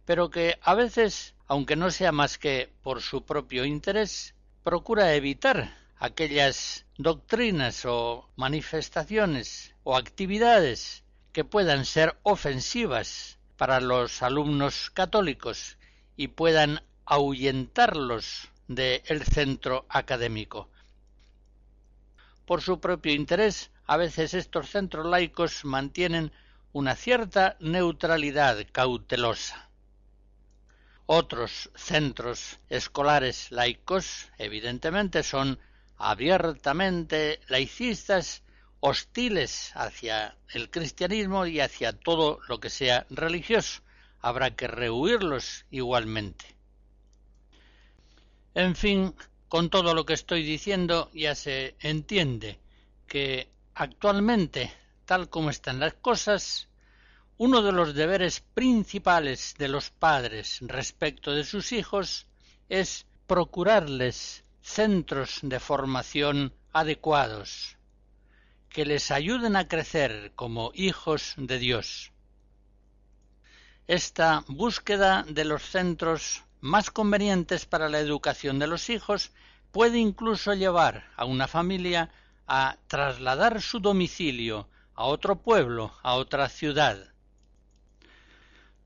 pero 0.05 0.29
que 0.29 0.59
a 0.61 0.74
veces, 0.74 1.37
aunque 1.47 1.76
no 1.76 1.93
sea 1.93 2.11
más 2.11 2.37
que 2.37 2.72
por 2.83 3.01
su 3.01 3.24
propio 3.24 3.64
interés, 3.64 4.35
procura 4.64 5.14
evitar 5.14 5.76
aquellas 5.99 6.85
doctrinas 6.97 7.85
o 7.85 8.29
manifestaciones 8.35 9.72
o 9.85 9.97
actividades 9.97 11.05
que 11.33 11.45
puedan 11.45 11.85
ser 11.85 12.18
ofensivas 12.24 13.38
para 13.59 13.80
los 13.80 14.22
alumnos 14.22 14.88
católicos 14.90 15.76
y 16.16 16.28
puedan 16.28 16.80
ahuyentarlos 17.04 18.48
del 18.68 19.24
centro 19.24 19.84
académico. 19.90 20.70
Por 22.46 22.62
su 22.62 22.80
propio 22.80 23.12
interés, 23.12 23.70
a 23.84 23.96
veces 23.96 24.32
estos 24.32 24.70
centros 24.70 25.04
laicos 25.06 25.64
mantienen 25.64 26.32
una 26.72 26.94
cierta 26.94 27.56
neutralidad 27.61 28.64
cautelosa. 28.70 29.68
Otros 31.06 31.70
centros 31.74 32.61
escolares 32.68 33.50
laicos, 33.50 34.30
evidentemente, 34.38 35.22
son 35.24 35.59
abiertamente 35.96 37.40
laicistas, 37.48 38.42
hostiles 38.81 39.72
hacia 39.74 40.37
el 40.53 40.70
cristianismo 40.70 41.47
y 41.47 41.61
hacia 41.61 41.93
todo 41.93 42.41
lo 42.49 42.61
que 42.61 42.70
sea 42.70 43.07
religioso. 43.11 43.83
Habrá 44.20 44.55
que 44.55 44.66
rehuirlos 44.66 45.66
igualmente. 45.70 46.57
En 48.55 48.74
fin, 48.74 49.14
con 49.49 49.70
todo 49.70 49.95
lo 49.95 50.05
que 50.05 50.14
estoy 50.14 50.43
diciendo 50.43 51.11
ya 51.14 51.35
se 51.35 51.76
entiende 51.81 52.59
que 53.07 53.49
actualmente, 53.74 54.72
tal 55.07 55.31
como 55.31 55.51
están 55.51 55.81
las 55.81 55.95
cosas, 55.95 56.68
uno 57.39 57.62
de 57.62 57.72
los 57.72 57.95
deberes 57.95 58.41
principales 58.41 59.55
de 59.59 59.68
los 59.68 59.91
padres 59.91 60.59
respecto 60.61 61.33
de 61.33 61.45
sus 61.45 61.72
hijos 61.72 62.26
es 62.68 63.07
procurarles 63.26 64.45
centros 64.61 65.39
de 65.43 65.61
formación 65.61 66.53
adecuados, 66.72 67.78
que 68.71 68.85
les 68.85 69.11
ayuden 69.11 69.57
a 69.57 69.69
crecer 69.69 70.33
como 70.35 70.71
hijos 70.75 71.35
de 71.37 71.59
Dios. 71.59 72.12
Esta 73.87 74.45
búsqueda 74.49 75.25
de 75.29 75.45
los 75.45 75.62
centros 75.62 76.45
más 76.61 76.91
convenientes 76.91 77.66
para 77.66 77.89
la 77.89 78.01
educación 78.01 78.59
de 78.59 78.66
los 78.66 78.91
hijos 78.91 79.33
puede 79.73 79.99
incluso 79.99 80.55
llevar 80.55 81.11
a 81.16 81.25
una 81.25 81.49
familia 81.49 82.11
a 82.47 82.77
trasladar 82.87 83.62
su 83.62 83.81
domicilio 83.81 84.69
a 84.95 85.05
otro 85.05 85.37
pueblo, 85.43 85.95
a 86.03 86.14
otra 86.14 86.49
ciudad, 86.49 87.12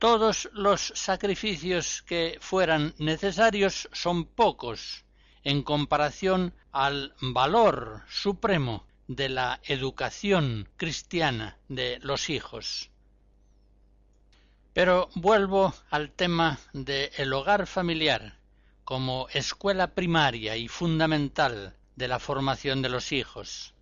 todos 0.03 0.51
los 0.53 0.93
sacrificios 0.97 2.03
que 2.03 2.37
fueran 2.41 2.93
necesarios 2.99 3.89
son 3.93 4.25
pocos 4.25 5.05
en 5.45 5.63
comparación 5.63 6.53
al 6.73 7.15
valor 7.21 8.03
supremo 8.09 8.85
de 9.17 9.29
la 9.29 9.61
educación 9.65 10.69
cristiana 10.77 11.59
de 11.69 11.99
los 12.03 12.31
hijos. 12.31 12.91
Pero 14.73 15.11
vuelvo 15.15 15.75
al 15.91 16.11
tema 16.11 16.59
del 16.73 17.33
hogar 17.33 17.67
familiar 17.67 18.39
como 18.85 19.29
escuela 19.33 19.95
primaria 19.95 20.57
y 20.57 20.67
fundamental 20.69 21.77
de 21.97 22.09
la 22.09 22.19
formación 22.19 22.81
de 22.81 22.89
los 22.89 23.13
hijos. 23.13 23.75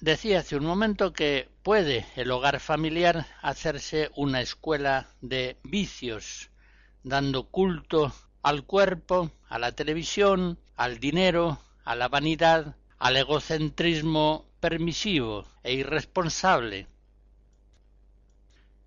Decía 0.00 0.40
hace 0.40 0.56
un 0.56 0.64
momento 0.64 1.12
que 1.12 1.48
puede 1.62 2.06
el 2.14 2.30
hogar 2.30 2.60
familiar 2.60 3.26
hacerse 3.42 4.10
una 4.14 4.40
escuela 4.40 5.08
de 5.20 5.56
vicios, 5.64 6.50
dando 7.02 7.48
culto 7.48 8.12
al 8.42 8.64
cuerpo, 8.64 9.30
a 9.48 9.58
la 9.58 9.72
televisión, 9.72 10.58
al 10.76 10.98
dinero, 10.98 11.58
a 11.84 11.94
la 11.94 12.08
vanidad, 12.08 12.76
al 13.04 13.18
egocentrismo 13.18 14.46
permisivo 14.60 15.46
e 15.62 15.74
irresponsable. 15.74 16.86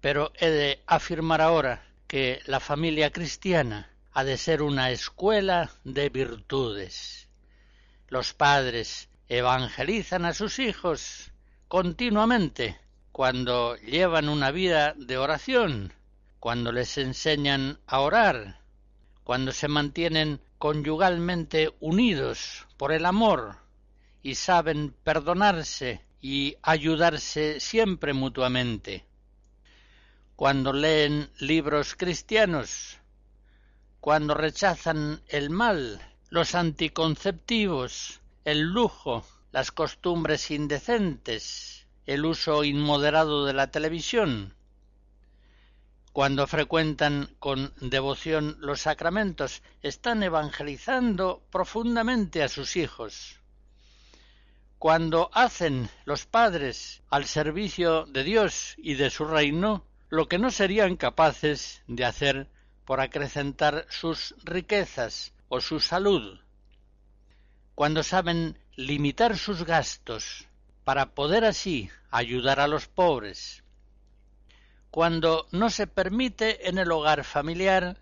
Pero 0.02 0.34
he 0.40 0.50
de 0.50 0.84
afirmar 0.88 1.40
ahora 1.40 1.86
que 2.08 2.42
la 2.48 2.60
familia 2.60 3.12
cristiana 3.12 3.92
ha 4.14 4.24
de 4.24 4.38
ser 4.38 4.64
una 4.64 4.90
escuela 4.90 5.70
de 5.84 6.10
virtudes. 6.10 7.30
Los 8.08 8.34
padres 8.34 9.08
evangelizan 9.30 10.26
a 10.26 10.34
sus 10.34 10.58
hijos 10.58 11.32
continuamente 11.68 12.76
cuando 13.12 13.76
llevan 13.76 14.30
una 14.30 14.50
vida 14.50 14.96
de 14.98 15.20
oración, 15.20 15.94
cuando 16.40 16.72
les 16.72 16.98
enseñan 16.98 17.80
a 17.86 18.00
orar, 18.00 18.62
cuando 19.24 19.52
se 19.52 19.68
mantienen 19.68 20.42
conyugalmente 20.58 21.72
unidos 21.80 22.66
por 22.78 22.92
el 22.92 23.06
amor 23.06 23.67
y 24.28 24.36
saben 24.36 24.94
perdonarse 25.06 26.02
y 26.20 26.58
ayudarse 26.62 27.62
siempre 27.62 28.12
mutuamente. 28.12 29.06
Cuando 30.36 30.74
leen 30.74 31.32
libros 31.40 31.96
cristianos, 31.96 32.98
cuando 34.02 34.34
rechazan 34.34 35.22
el 35.30 35.50
mal, 35.50 36.02
los 36.30 36.56
anticonceptivos, 36.56 38.20
el 38.44 38.64
lujo, 38.64 39.26
las 39.54 39.72
costumbres 39.72 40.52
indecentes, 40.52 41.88
el 42.06 42.26
uso 42.26 42.66
inmoderado 42.66 43.46
de 43.46 43.54
la 43.54 43.72
televisión, 43.72 44.54
cuando 46.12 46.48
frecuentan 46.48 47.34
con 47.40 47.74
devoción 47.80 48.58
los 48.60 48.82
sacramentos, 48.82 49.64
están 49.82 50.22
evangelizando 50.22 51.44
profundamente 51.50 52.44
a 52.44 52.50
sus 52.50 52.76
hijos. 52.76 53.40
Cuando 54.80 55.32
hacen 55.34 55.90
los 56.06 56.26
padres 56.26 57.02
al 57.10 57.26
servicio 57.26 58.06
de 58.06 58.24
Dios 58.24 58.76
y 58.78 58.94
de 58.94 59.10
su 59.10 59.26
reino 59.26 59.86
lo 60.10 60.28
que 60.28 60.38
no 60.38 60.52
serían 60.52 60.98
capaces 60.98 61.82
de 61.88 62.06
hacer 62.06 62.48
por 62.86 63.02
acrecentar 63.02 63.88
sus 63.90 64.36
riquezas 64.44 65.34
o 65.50 65.62
su 65.62 65.80
salud, 65.80 66.40
cuando 67.74 68.04
saben 68.04 68.60
limitar 68.76 69.38
sus 69.38 69.64
gastos 69.64 70.48
para 70.84 71.08
poder 71.08 71.44
así 71.44 71.90
ayudar 72.12 72.60
a 72.60 72.68
los 72.68 72.88
pobres, 72.88 73.64
cuando 74.92 75.48
no 75.52 75.70
se 75.70 75.88
permite 75.88 76.70
en 76.70 76.78
el 76.78 76.92
hogar 76.92 77.24
familiar 77.24 77.98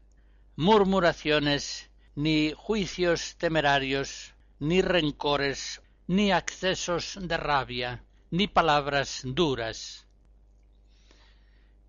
murmuraciones, 0.56 1.90
ni 2.16 2.54
juicios 2.56 3.36
temerarios, 3.38 4.34
ni 4.60 4.82
rencores, 4.82 5.82
ni 6.08 6.32
accesos 6.32 7.18
de 7.20 7.38
rabia, 7.38 8.04
ni 8.30 8.48
palabras 8.48 9.22
duras. 9.24 10.06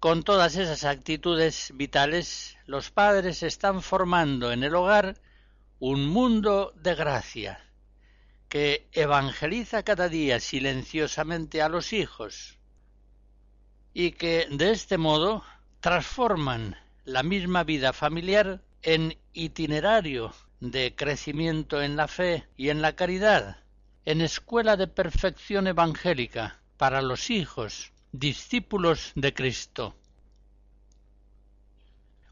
Con 0.01 0.23
todas 0.23 0.57
esas 0.57 0.85
actitudes 0.85 1.73
vitales, 1.75 2.57
los 2.67 2.91
padres 2.91 3.43
están 3.43 3.83
formando 3.83 4.53
en 4.53 4.65
el 4.65 4.75
hogar 4.75 5.21
un 5.79 6.09
mundo 6.09 6.73
de 6.77 6.95
gracia, 6.95 7.63
que 8.49 8.89
evangeliza 8.93 9.83
cada 9.83 10.09
día 10.09 10.41
silenciosamente 10.41 11.61
a 11.61 11.69
los 11.69 11.93
hijos, 11.93 12.59
y 13.93 14.13
que 14.13 14.47
de 14.51 14.71
este 14.71 14.97
modo 14.97 15.45
transforman 15.81 16.77
la 17.05 17.23
misma 17.23 17.65
vida 17.65 17.93
familiar 17.93 18.63
en 18.83 19.19
itinerario 19.35 20.33
de 20.61 20.95
crecimiento 20.95 21.83
en 21.83 21.97
la 21.97 22.09
fe 22.09 22.47
y 22.57 22.71
en 22.71 22.81
la 22.81 22.95
caridad, 22.95 23.59
en 24.07 24.21
escuela 24.21 24.77
de 24.77 24.87
perfección 24.87 25.67
evangélica 25.67 26.61
para 26.77 27.03
los 27.03 27.29
hijos, 27.29 27.93
discípulos 28.13 29.11
de 29.17 29.35
Cristo. 29.35 29.97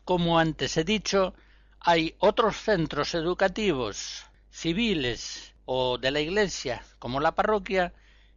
Como 0.05 0.39
antes 0.39 0.77
he 0.77 0.85
dicho, 0.85 1.35
hay 1.81 2.14
otros 2.20 2.57
centros 2.59 3.14
educativos, 3.16 4.25
civiles 4.51 5.53
o 5.64 5.99
de 5.99 6.12
la 6.12 6.20
Iglesia, 6.20 6.85
como 7.01 7.18
la 7.18 7.35
parroquia, 7.35 7.93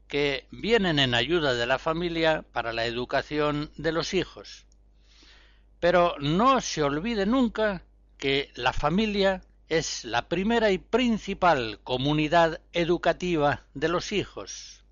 que 0.07 0.47
vienen 0.49 0.97
en 0.97 1.13
ayuda 1.13 1.53
de 1.53 1.67
la 1.67 1.77
familia 1.77 2.43
para 2.53 2.73
la 2.73 2.85
educación 2.85 3.71
de 3.77 3.91
los 3.91 4.15
hijos. 4.15 4.65
Pero 5.79 6.15
no 6.19 6.59
se 6.59 6.81
olvide 6.81 7.27
nunca 7.27 7.83
que 8.17 8.51
la 8.55 8.73
familia 8.73 9.43
es 9.69 10.05
la 10.05 10.29
primera 10.29 10.71
y 10.71 10.77
principal 10.77 11.79
comunidad 11.83 12.61
educativa 12.73 13.65
de 13.73 13.89
los 13.89 14.11
hijos. 14.11 14.83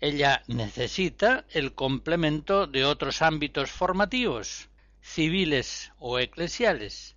Ella 0.00 0.42
necesita 0.46 1.44
el 1.50 1.74
complemento 1.74 2.66
de 2.66 2.84
otros 2.84 3.22
ámbitos 3.22 3.70
formativos, 3.70 4.68
civiles 5.00 5.92
o 5.98 6.18
eclesiales. 6.18 7.16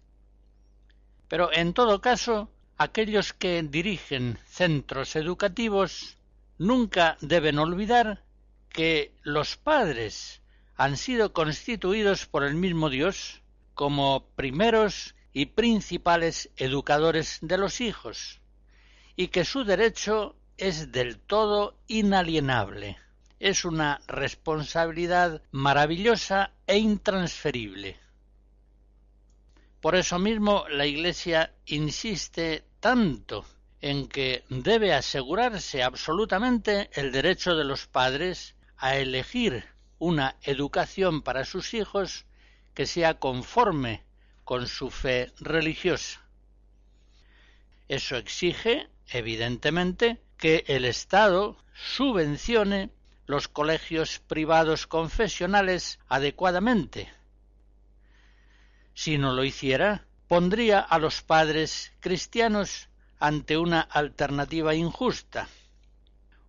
Pero 1.27 1.51
en 1.53 1.73
todo 1.73 2.01
caso, 2.01 2.49
aquellos 2.77 3.33
que 3.33 3.61
dirigen 3.61 4.39
centros 4.47 5.15
educativos 5.15 6.17
nunca 6.57 7.17
deben 7.21 7.59
olvidar 7.59 8.23
que 8.69 9.13
los 9.21 9.57
padres 9.57 10.41
han 10.75 10.97
sido 10.97 11.33
constituidos 11.33 12.25
por 12.25 12.43
el 12.43 12.55
mismo 12.55 12.89
Dios 12.89 13.41
como 13.75 14.25
primeros 14.35 15.13
y 15.33 15.47
principales 15.47 16.49
educadores 16.57 17.39
de 17.41 17.57
los 17.57 17.81
hijos, 17.81 18.41
y 19.15 19.27
que 19.27 19.45
su 19.45 19.63
derecho 19.63 20.35
es 20.57 20.91
del 20.91 21.19
todo 21.19 21.77
inalienable. 21.87 22.97
Es 23.39 23.65
una 23.65 24.01
responsabilidad 24.07 25.41
maravillosa 25.51 26.51
e 26.67 26.77
intransferible. 26.77 27.99
Por 29.79 29.95
eso 29.95 30.19
mismo 30.19 30.65
la 30.69 30.85
Iglesia 30.85 31.53
insiste 31.65 32.63
tanto 32.79 33.45
en 33.81 34.07
que 34.07 34.43
debe 34.49 34.93
asegurarse 34.93 35.81
absolutamente 35.81 36.91
el 36.93 37.11
derecho 37.11 37.55
de 37.55 37.63
los 37.63 37.87
padres 37.87 38.55
a 38.77 38.97
elegir 38.97 39.65
una 39.97 40.35
educación 40.43 41.23
para 41.23 41.45
sus 41.45 41.73
hijos 41.73 42.25
que 42.75 42.85
sea 42.85 43.15
conforme 43.15 44.03
con 44.43 44.67
su 44.67 44.89
fe 44.89 45.31
religiosa. 45.39 46.21
Eso 47.87 48.15
exige, 48.15 48.89
evidentemente, 49.07 50.21
que 50.37 50.63
el 50.67 50.85
Estado 50.85 51.57
subvencione 51.73 52.89
los 53.25 53.47
colegios 53.47 54.19
privados 54.19 54.87
confesionales 54.87 55.99
adecuadamente. 56.07 57.11
Si 58.93 59.17
no 59.17 59.33
lo 59.33 59.43
hiciera, 59.43 60.05
pondría 60.27 60.79
a 60.79 60.99
los 60.99 61.21
padres 61.21 61.91
cristianos 61.99 62.89
ante 63.19 63.57
una 63.57 63.81
alternativa 63.81 64.73
injusta. 64.75 65.47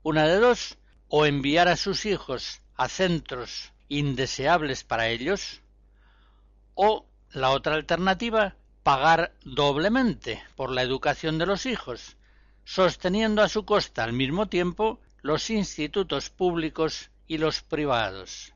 Una 0.03 0.27
de 0.27 0.37
dos, 0.37 0.79
o 1.09 1.27
enviar 1.27 1.69
a 1.69 1.77
sus 1.77 2.07
hijos 2.07 2.63
a 2.77 2.89
centros 2.89 3.73
indeseables 3.89 4.85
para 4.85 5.09
ellos, 5.09 5.61
o 6.75 7.07
la 7.33 7.51
otra 7.51 7.75
alternativa, 7.75 8.57
pagar 8.83 9.33
doblemente 9.45 10.43
por 10.57 10.71
la 10.71 10.83
educación 10.83 11.39
de 11.39 11.47
los 11.47 11.67
hijos, 11.67 12.17
sosteniendo 12.65 13.43
a 13.43 13.49
su 13.49 13.65
costa 13.65 14.05
al 14.05 14.13
mismo 14.13 14.49
tiempo 14.49 15.01
los 15.23 15.51
institutos 15.51 16.31
públicos 16.31 17.11
y 17.27 17.39
los 17.39 17.63
privados. 17.63 18.53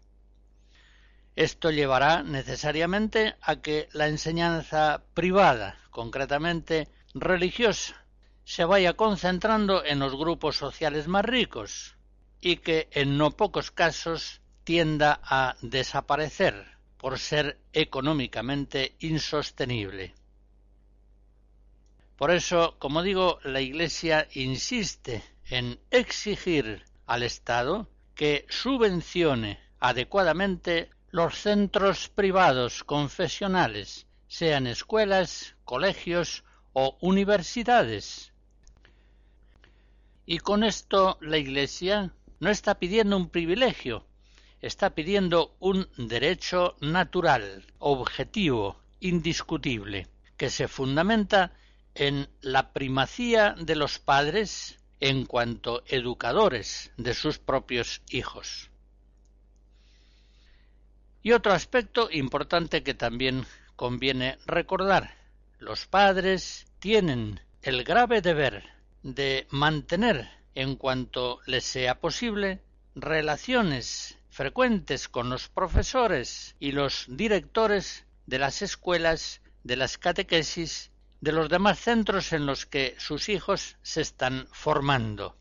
Esto 1.37 1.71
llevará 1.71 2.23
necesariamente 2.23 3.37
a 3.41 3.57
que 3.57 3.89
la 3.93 4.09
enseñanza 4.09 5.03
privada, 5.15 5.79
concretamente 5.91 6.89
religiosa, 7.15 8.05
se 8.45 8.65
vaya 8.65 8.95
concentrando 8.95 9.85
en 9.85 9.99
los 9.99 10.17
grupos 10.17 10.57
sociales 10.57 11.09
más 11.09 11.25
ricos 11.25 11.97
y 12.41 12.59
que 12.59 12.89
en 12.93 13.19
no 13.19 13.33
pocos 13.33 13.71
casos 13.71 14.41
tienda 14.65 15.21
a 15.23 15.57
desaparecer 15.63 16.76
por 16.99 17.19
ser 17.19 17.59
económicamente 17.73 18.97
insostenible. 19.01 20.15
Por 22.17 22.31
eso, 22.31 22.77
como 22.79 23.03
digo, 23.03 23.39
la 23.45 23.61
Iglesia 23.61 24.27
insiste 24.33 25.23
en 25.51 25.79
exigir 25.91 26.85
al 27.07 27.23
Estado 27.23 27.89
que 28.15 28.47
subvencione 28.49 29.61
adecuadamente 29.79 30.91
los 31.11 31.39
centros 31.39 32.09
privados 32.09 32.83
confesionales, 32.85 34.07
sean 34.29 34.67
escuelas, 34.67 35.55
colegios 35.65 36.45
o 36.73 36.97
universidades. 37.01 38.33
Y 40.25 40.39
con 40.39 40.65
esto 40.65 41.19
la 41.21 41.37
Iglesia 41.37 42.13
no 42.41 42.51
está 42.51 42.79
pidiendo 42.79 43.17
un 43.17 43.29
privilegio, 43.29 44.06
está 44.67 44.91
pidiendo 44.91 45.55
un 45.61 45.89
derecho 45.97 46.77
natural, 46.81 47.67
objetivo, 47.79 48.81
indiscutible, 49.01 50.09
que 50.37 50.51
se 50.51 50.69
fundamenta 50.69 51.53
en 51.95 52.29
la 52.41 52.73
primacía 52.73 53.55
de 53.59 53.77
los 53.77 53.99
padres 53.99 54.79
en 55.01 55.25
cuanto 55.27 55.83
educadores 55.87 56.91
de 56.97 57.15
sus 57.15 57.39
propios 57.39 58.03
hijos. 58.11 58.71
Y 61.23 61.33
otro 61.33 61.53
aspecto 61.53 62.09
importante 62.11 62.83
que 62.83 62.95
también 62.95 63.47
conviene 63.75 64.39
recordar, 64.47 65.17
los 65.59 65.87
padres 65.87 66.67
tienen 66.79 67.41
el 67.63 67.83
grave 67.85 68.21
deber 68.21 68.65
de 69.03 69.47
mantener, 69.51 70.29
en 70.55 70.77
cuanto 70.77 71.41
les 71.47 71.65
sea 71.65 72.01
posible, 72.01 72.63
relaciones 72.95 74.19
frecuentes 74.37 75.09
con 75.09 75.31
los 75.31 75.49
profesores 75.49 76.57
y 76.61 76.73
los 76.73 77.07
directores 77.09 78.05
de 78.27 78.39
las 78.39 78.61
escuelas, 78.61 79.41
de 79.65 79.77
las 79.77 79.97
catequesis 79.97 80.91
de 81.23 81.33
los 81.33 81.49
demás 81.49 81.79
centros 81.79 82.35
en 82.35 82.45
los 82.45 82.67
que 82.67 82.95
sus 82.99 83.31
hijos 83.31 83.79
se 83.81 84.03
están 84.03 84.47
formando. 84.53 85.39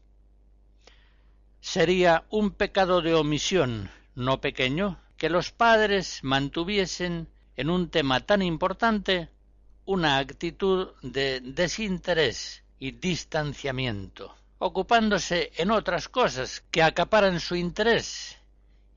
Sería 1.60 2.24
un 2.30 2.52
pecado 2.52 3.02
de 3.02 3.14
omisión 3.16 3.92
no 4.16 4.40
pequeño 4.40 4.98
que 5.18 5.30
los 5.30 5.52
padres 5.52 6.22
mantuviesen 6.24 7.28
en 7.58 7.70
un 7.70 7.90
tema 7.90 8.22
tan 8.22 8.42
importante 8.42 9.28
una 9.84 10.20
actitud 10.20 10.94
de 11.02 11.42
desinterés 11.42 12.64
y 12.80 12.92
distanciamiento, 12.92 14.34
ocupándose 14.58 15.52
en 15.58 15.72
otras 15.72 16.08
cosas 16.08 16.64
que 16.72 16.82
acaparan 16.82 17.42
su 17.42 17.58
interés 17.58 18.38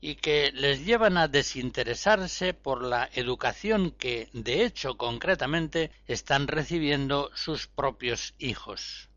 y 0.01 0.15
que 0.15 0.51
les 0.53 0.85
llevan 0.85 1.17
a 1.17 1.27
desinteresarse 1.27 2.53
por 2.53 2.83
la 2.83 3.09
educación 3.13 3.91
que, 3.91 4.29
de 4.33 4.63
hecho, 4.63 4.97
concretamente, 4.97 5.91
están 6.07 6.47
recibiendo 6.47 7.31
sus 7.35 7.67
propios 7.67 8.33
hijos. 8.39 9.09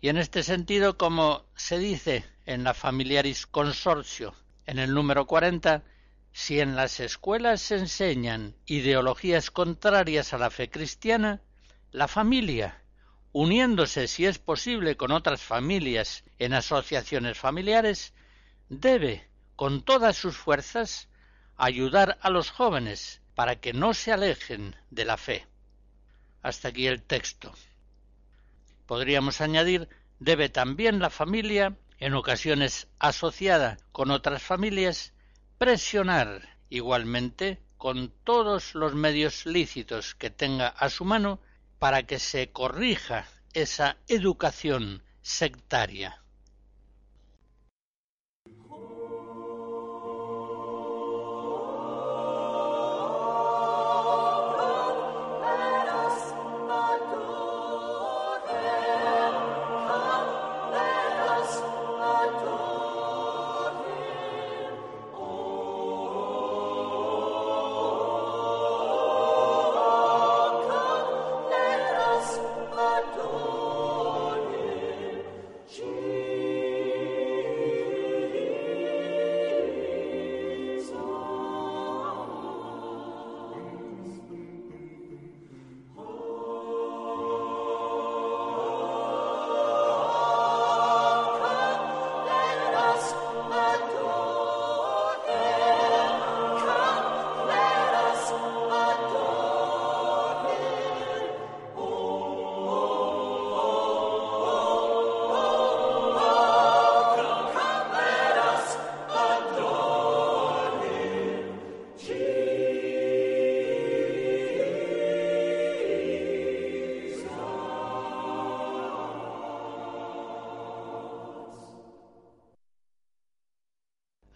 Y 0.00 0.08
en 0.08 0.16
este 0.16 0.42
sentido, 0.42 0.96
como 0.96 1.44
se 1.54 1.78
dice 1.78 2.24
en 2.46 2.64
la 2.64 2.74
Familiaris 2.74 3.46
Consortio, 3.46 4.34
en 4.66 4.78
el 4.78 4.94
número 4.94 5.26
40, 5.26 5.84
si 6.32 6.60
en 6.60 6.74
las 6.74 6.98
escuelas 6.98 7.60
se 7.60 7.76
enseñan 7.76 8.56
ideologías 8.66 9.50
contrarias 9.50 10.32
a 10.32 10.38
la 10.38 10.50
fe 10.50 10.70
cristiana, 10.70 11.42
la 11.90 12.08
familia, 12.08 12.82
uniéndose 13.32 14.08
si 14.08 14.24
es 14.24 14.38
posible 14.38 14.96
con 14.96 15.12
otras 15.12 15.42
familias 15.42 16.24
en 16.38 16.54
asociaciones 16.54 17.38
familiares, 17.38 18.14
debe, 18.80 19.28
con 19.54 19.82
todas 19.82 20.16
sus 20.16 20.36
fuerzas, 20.36 21.08
ayudar 21.56 22.18
a 22.22 22.30
los 22.30 22.50
jóvenes 22.50 23.20
para 23.34 23.56
que 23.56 23.74
no 23.74 23.92
se 23.92 24.12
alejen 24.12 24.74
de 24.90 25.04
la 25.04 25.18
fe. 25.18 25.46
Hasta 26.42 26.68
aquí 26.68 26.86
el 26.86 27.02
texto. 27.02 27.52
Podríamos 28.86 29.42
añadir, 29.42 29.88
debe 30.18 30.48
también 30.48 31.00
la 31.00 31.10
familia, 31.10 31.76
en 31.98 32.14
ocasiones 32.14 32.88
asociada 32.98 33.76
con 33.92 34.10
otras 34.10 34.42
familias, 34.42 35.12
presionar 35.58 36.56
igualmente 36.70 37.60
con 37.76 38.10
todos 38.24 38.74
los 38.74 38.94
medios 38.94 39.44
lícitos 39.44 40.14
que 40.14 40.30
tenga 40.30 40.68
a 40.68 40.88
su 40.88 41.04
mano 41.04 41.40
para 41.78 42.04
que 42.04 42.18
se 42.18 42.50
corrija 42.50 43.26
esa 43.52 43.98
educación 44.08 45.02
sectaria. 45.20 46.21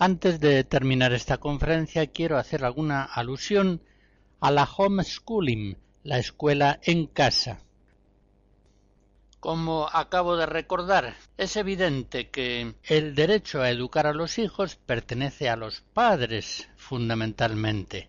Antes 0.07 0.39
de 0.39 0.63
terminar 0.63 1.13
esta 1.13 1.39
conferencia 1.39 2.07
quiero 2.07 2.39
hacer 2.39 2.65
alguna 2.65 3.03
alusión 3.03 3.83
a 4.39 4.53
la 4.53 4.63
homeschooling, 4.63 5.77
la 6.05 6.19
escuela 6.21 6.79
en 6.85 7.09
casa. 7.09 7.59
Como 9.41 9.89
acabo 9.93 10.37
de 10.37 10.47
recordar, 10.47 11.17
es 11.37 11.57
evidente 11.57 12.31
que 12.31 12.77
el 12.85 13.17
derecho 13.17 13.63
a 13.63 13.71
educar 13.71 14.07
a 14.07 14.13
los 14.13 14.39
hijos 14.39 14.77
pertenece 14.77 15.49
a 15.49 15.57
los 15.57 15.81
padres 15.81 16.69
fundamentalmente. 16.77 18.09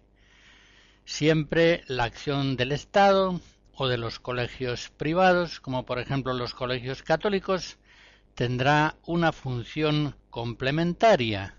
Siempre 1.04 1.84
la 1.88 2.04
acción 2.04 2.58
del 2.58 2.74
Estado 2.74 3.41
o 3.74 3.88
de 3.88 3.98
los 3.98 4.20
colegios 4.20 4.91
privados, 4.98 5.60
como 5.60 5.84
por 5.88 5.98
ejemplo 5.98 6.32
los 6.34 6.54
colegios 6.54 7.02
católicos, 7.02 7.80
tendrá 8.36 8.98
una 9.08 9.32
función 9.32 10.16
complementaria 10.30 11.57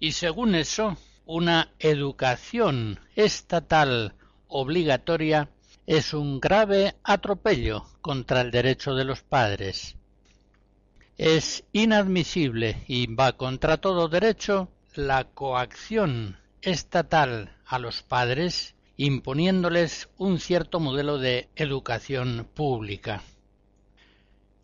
y 0.00 0.12
según 0.12 0.54
eso, 0.54 0.96
una 1.26 1.72
educación 1.78 3.00
estatal 3.16 4.14
obligatoria 4.48 5.48
es 5.86 6.14
un 6.14 6.40
grave 6.40 6.94
atropello 7.02 7.84
contra 8.00 8.40
el 8.40 8.50
derecho 8.50 8.94
de 8.94 9.04
los 9.04 9.22
padres. 9.22 9.96
Es 11.16 11.64
inadmisible 11.72 12.84
y 12.88 13.12
va 13.14 13.32
contra 13.32 13.76
todo 13.78 14.08
derecho 14.08 14.68
la 14.94 15.24
coacción 15.24 16.38
estatal 16.62 17.56
a 17.66 17.78
los 17.78 18.02
padres 18.02 18.74
imponiéndoles 18.96 20.08
un 20.18 20.38
cierto 20.38 20.80
modelo 20.80 21.18
de 21.18 21.48
educación 21.56 22.48
pública. 22.54 23.22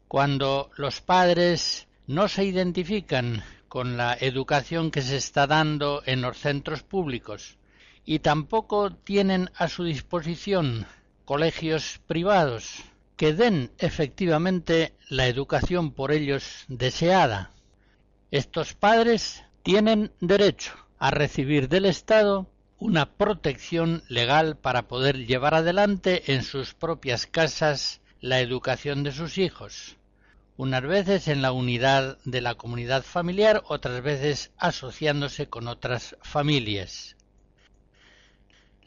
Cuando 0.08 0.70
los 0.76 1.00
padres 1.00 1.88
no 2.06 2.28
se 2.28 2.44
identifican 2.44 3.42
con 3.70 3.96
la 3.96 4.14
educación 4.20 4.90
que 4.90 5.00
se 5.00 5.16
está 5.16 5.46
dando 5.46 6.02
en 6.04 6.22
los 6.22 6.38
centros 6.38 6.82
públicos 6.82 7.56
y 8.04 8.18
tampoco 8.18 8.90
tienen 8.90 9.48
a 9.54 9.68
su 9.68 9.84
disposición 9.84 10.88
colegios 11.24 12.00
privados 12.08 12.82
que 13.16 13.32
den 13.32 13.70
efectivamente 13.78 14.96
la 15.08 15.28
educación 15.28 15.92
por 15.92 16.10
ellos 16.10 16.64
deseada. 16.66 17.52
Estos 18.32 18.74
padres 18.74 19.44
tienen 19.62 20.10
derecho 20.18 20.72
a 20.98 21.12
recibir 21.12 21.68
del 21.68 21.84
Estado 21.84 22.50
una 22.80 23.12
protección 23.12 24.02
legal 24.08 24.56
para 24.56 24.88
poder 24.88 25.26
llevar 25.28 25.54
adelante 25.54 26.32
en 26.32 26.42
sus 26.42 26.74
propias 26.74 27.28
casas 27.28 28.00
la 28.20 28.40
educación 28.40 29.04
de 29.04 29.12
sus 29.12 29.38
hijos 29.38 29.96
unas 30.60 30.82
veces 30.82 31.26
en 31.28 31.40
la 31.40 31.52
unidad 31.52 32.18
de 32.26 32.42
la 32.42 32.54
comunidad 32.54 33.02
familiar, 33.02 33.62
otras 33.68 34.02
veces 34.02 34.50
asociándose 34.58 35.48
con 35.48 35.68
otras 35.68 36.18
familias. 36.20 37.16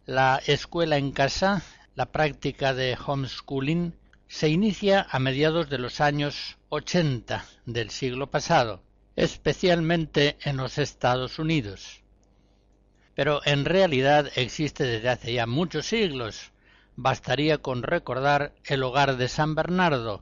La 0.06 0.40
escuela 0.46 0.98
en 0.98 1.12
casa, 1.12 1.64
la 1.96 2.12
práctica 2.12 2.76
de 2.76 2.96
homeschooling, 3.04 3.96
se 4.28 4.50
inicia 4.50 5.08
a 5.10 5.18
mediados 5.18 5.68
de 5.72 5.80
los 5.80 6.00
años 6.00 6.60
80 6.70 7.44
del 7.66 7.90
siglo 7.90 8.30
pasado, 8.30 8.84
especialmente 9.16 10.38
en 10.44 10.58
los 10.58 10.78
Estados 10.78 11.40
Unidos. 11.40 12.04
Pero 13.16 13.42
en 13.46 13.66
realidad 13.66 14.30
existe 14.36 14.84
desde 14.84 15.10
hace 15.10 15.34
ya 15.34 15.48
muchos 15.48 15.88
siglos. 15.88 16.52
Bastaría 16.96 17.58
con 17.58 17.82
recordar 17.82 18.54
el 18.64 18.84
hogar 18.84 19.18
de 19.18 19.28
San 19.28 19.56
Bernardo, 19.56 20.22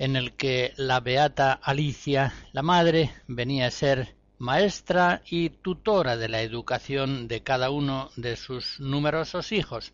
en 0.00 0.16
el 0.16 0.32
que 0.32 0.72
la 0.78 1.00
beata 1.00 1.52
Alicia, 1.52 2.32
la 2.52 2.62
madre, 2.62 3.12
venía 3.26 3.66
a 3.66 3.70
ser 3.70 4.16
maestra 4.38 5.20
y 5.28 5.50
tutora 5.50 6.16
de 6.16 6.26
la 6.30 6.40
educación 6.40 7.28
de 7.28 7.42
cada 7.42 7.68
uno 7.68 8.08
de 8.16 8.36
sus 8.36 8.80
numerosos 8.80 9.52
hijos. 9.52 9.92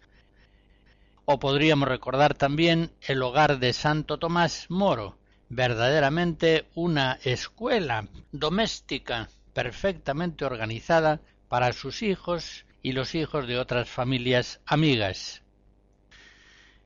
O 1.25 1.41
podríamos 1.41 1.89
recordar 1.89 2.35
también 2.35 2.93
el 3.01 3.21
hogar 3.21 3.59
de 3.59 3.73
Santo 3.73 4.17
Tomás 4.17 4.67
Moro, 4.69 5.19
verdaderamente 5.49 6.69
una 6.77 7.19
escuela 7.25 8.07
doméstica 8.31 9.29
perfectamente 9.55 10.45
organizada 10.45 11.21
para 11.49 11.73
sus 11.73 12.05
hijos 12.05 12.65
y 12.81 12.93
los 12.93 13.17
hijos 13.17 13.49
de 13.49 13.59
otras 13.59 13.89
familias 13.89 14.61
amigas. 14.67 15.43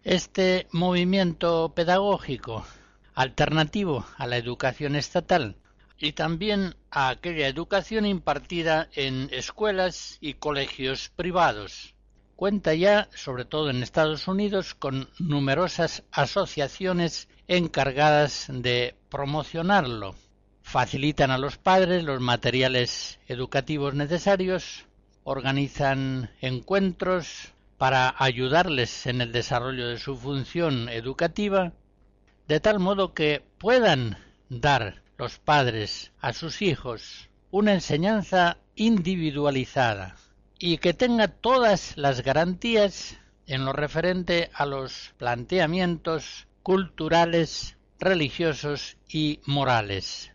Este 0.05 0.69
movimiento 0.73 1.75
pedagógico 1.75 2.65
alternativo 3.21 4.07
a 4.17 4.27
la 4.27 4.39
educación 4.39 4.97
estatal 4.97 5.57
y 5.99 6.13
también 6.13 6.75
a 6.91 7.11
aquella 7.11 7.49
educación 7.49 8.07
impartida 8.07 8.89
en 8.95 9.29
escuelas 9.31 10.17
y 10.23 10.35
colegios 10.35 11.11
privados. 11.15 11.95
Cuenta 12.35 12.73
ya, 12.73 13.11
sobre 13.15 13.45
todo 13.45 13.69
en 13.69 13.83
Estados 13.83 14.27
Unidos, 14.27 14.75
con 14.75 15.11
numerosas 15.19 16.03
asociaciones 16.11 17.29
encargadas 17.47 18.47
de 18.49 18.95
promocionarlo. 19.11 20.15
Facilitan 20.63 21.31
a 21.31 21.37
los 21.37 21.59
padres 21.59 22.05
los 22.05 22.23
materiales 22.23 23.19
educativos 23.29 23.93
necesarios, 23.93 24.87
organizan 25.25 26.31
encuentros 26.41 27.53
para 27.77 28.15
ayudarles 28.17 29.07
en 29.07 29.21
el 29.21 29.31
desarrollo 29.31 29.89
de 29.89 29.99
su 29.99 30.17
función 30.17 30.89
educativa, 30.89 31.75
de 32.51 32.59
tal 32.59 32.81
modo 32.81 33.15
que 33.15 33.45
puedan 33.59 34.19
dar 34.49 35.05
los 35.17 35.39
padres 35.39 36.11
a 36.21 36.33
sus 36.33 36.63
hijos 36.63 37.31
una 37.53 37.75
enseñanza 37.75 38.59
individualizada 38.75 40.17
y 40.59 40.79
que 40.79 40.93
tenga 40.93 41.29
todas 41.29 41.97
las 41.97 42.25
garantías 42.25 43.19
en 43.47 43.65
lo 43.65 43.73
referente 43.73 44.51
a 44.53 44.67
los 44.67 45.15
planteamientos 45.17 46.49
culturales, 46.65 47.77
religiosos 48.01 48.97
y 49.09 49.39
morales. 49.47 50.33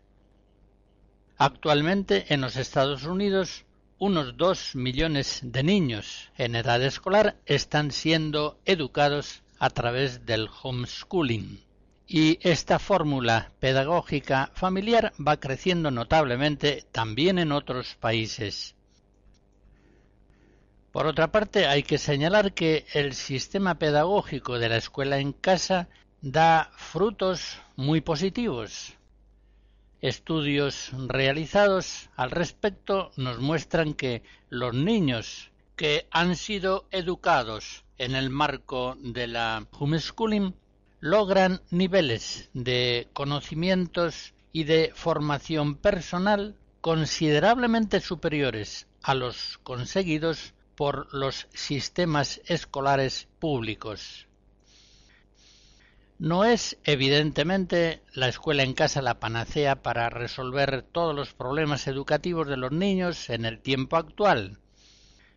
Actualmente 1.36 2.34
en 2.34 2.40
los 2.40 2.56
Estados 2.56 3.04
Unidos 3.04 3.66
unos 3.98 4.38
dos 4.38 4.74
millones 4.74 5.42
de 5.44 5.64
niños 5.64 6.32
en 6.38 6.56
edad 6.56 6.82
escolar 6.82 7.36
están 7.46 7.92
siendo 7.92 8.58
educados 8.64 9.44
a 9.60 9.70
través 9.70 10.26
del 10.26 10.48
homeschooling 10.64 11.66
y 12.08 12.40
esta 12.48 12.80
fórmula 12.80 13.52
pedagógica 13.60 14.52
familiar 14.54 15.14
va 15.26 15.40
creciendo 15.40 15.92
notablemente 15.92 16.86
también 16.92 17.40
en 17.40 17.52
otros 17.52 17.96
países. 17.96 18.76
Por 20.92 21.08
otra 21.08 21.32
parte, 21.32 21.68
hay 21.68 21.84
que 21.84 21.98
señalar 21.98 22.54
que 22.54 22.86
el 22.94 23.14
sistema 23.16 23.80
pedagógico 23.80 24.60
de 24.60 24.70
la 24.70 24.78
escuela 24.78 25.20
en 25.20 25.34
casa 25.34 25.90
da 26.22 26.72
frutos 26.78 27.58
muy 27.76 28.02
positivos. 28.02 28.94
Estudios 30.00 30.92
realizados 31.08 32.10
al 32.16 32.32
respecto 32.32 33.12
nos 33.18 33.40
muestran 33.40 33.94
que 33.94 34.24
los 34.50 34.74
niños 34.74 35.52
que 35.76 36.08
han 36.12 36.36
sido 36.36 36.88
educados 36.92 37.84
en 37.98 38.16
el 38.16 38.30
marco 38.30 38.96
de 39.00 39.28
la 39.28 39.68
homeschooling 39.72 40.56
logran 41.00 41.62
niveles 41.70 42.50
de 42.54 43.08
conocimientos 43.14 44.34
y 44.52 44.64
de 44.64 44.92
formación 44.96 45.76
personal 45.76 46.56
considerablemente 46.82 48.00
superiores 48.00 48.88
a 49.02 49.14
los 49.16 49.58
conseguidos 49.64 50.54
por 50.76 51.14
los 51.14 51.48
sistemas 51.54 52.42
escolares 52.46 53.28
públicos. 53.40 54.28
No 56.18 56.46
es 56.46 56.78
evidentemente 56.86 58.02
la 58.14 58.30
escuela 58.30 58.64
en 58.64 58.74
casa 58.74 59.02
la 59.02 59.20
panacea 59.20 59.82
para 59.82 60.10
resolver 60.10 60.82
todos 60.82 61.14
los 61.14 61.34
problemas 61.34 61.88
educativos 61.88 62.48
de 62.48 62.56
los 62.56 62.72
niños 62.72 63.30
en 63.30 63.44
el 63.44 63.60
tiempo 63.60 63.98
actual. 63.98 64.60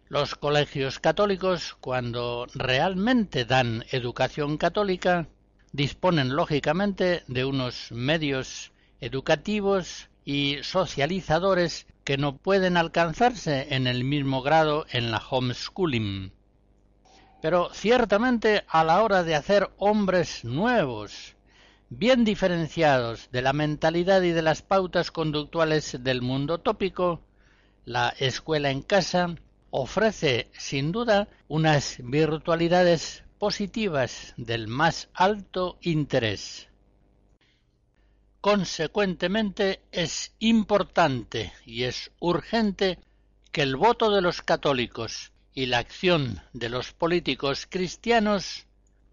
Los 0.09 0.36
colegios 0.36 1.00
católicos, 1.00 1.76
cuando 1.80 2.46
realmente 2.54 3.44
dan 3.44 3.84
educación 3.90 4.56
católica, 4.56 5.26
disponen 5.73 6.35
lógicamente 6.35 7.23
de 7.27 7.45
unos 7.45 7.91
medios 7.93 8.73
educativos 9.01 10.09
y 10.25 10.59
socializadores 10.62 11.87
que 12.05 12.16
no 12.16 12.37
pueden 12.37 12.77
alcanzarse 12.77 13.75
en 13.75 13.87
el 13.87 14.05
mismo 14.05 14.43
grado 14.43 14.87
en 14.91 15.11
la 15.11 15.19
homeschooling. 15.19 16.33
Pero 17.41 17.71
ciertamente 17.73 18.64
a 18.69 18.83
la 18.85 19.03
hora 19.03 19.23
de 19.23 19.35
hacer 19.35 19.71
hombres 19.77 20.45
nuevos, 20.45 21.37
bien 21.89 22.25
diferenciados 22.25 23.31
de 23.31 23.43
la 23.43 23.53
mentalidad 23.53 24.23
y 24.23 24.33
de 24.33 24.43
las 24.43 24.62
pautas 24.62 25.11
conductuales 25.11 25.99
del 26.03 26.23
mundo 26.23 26.59
tópico, 26.59 27.23
la 27.85 28.11
escuela 28.19 28.71
en 28.71 28.83
casa 28.83 29.37
ofrece 29.71 30.49
sin 30.53 30.93
duda 30.93 31.29
unas 31.47 31.97
virtualidades 32.03 33.25
positivas 33.39 34.34
del 34.36 34.68
más 34.68 35.09
alto 35.14 35.78
interés. 35.80 36.68
Consecuentemente, 38.41 39.80
es 39.93 40.32
importante 40.39 41.53
y 41.64 41.84
es 41.84 42.11
urgente 42.20 42.99
que 43.53 43.62
el 43.62 43.76
voto 43.76 44.11
de 44.11 44.22
los 44.22 44.43
católicos 44.43 45.32
y 45.55 45.66
la 45.66 45.78
acción 45.78 46.41
de 46.53 46.68
los 46.68 46.93
políticos 46.93 47.66
cristianos 47.68 48.66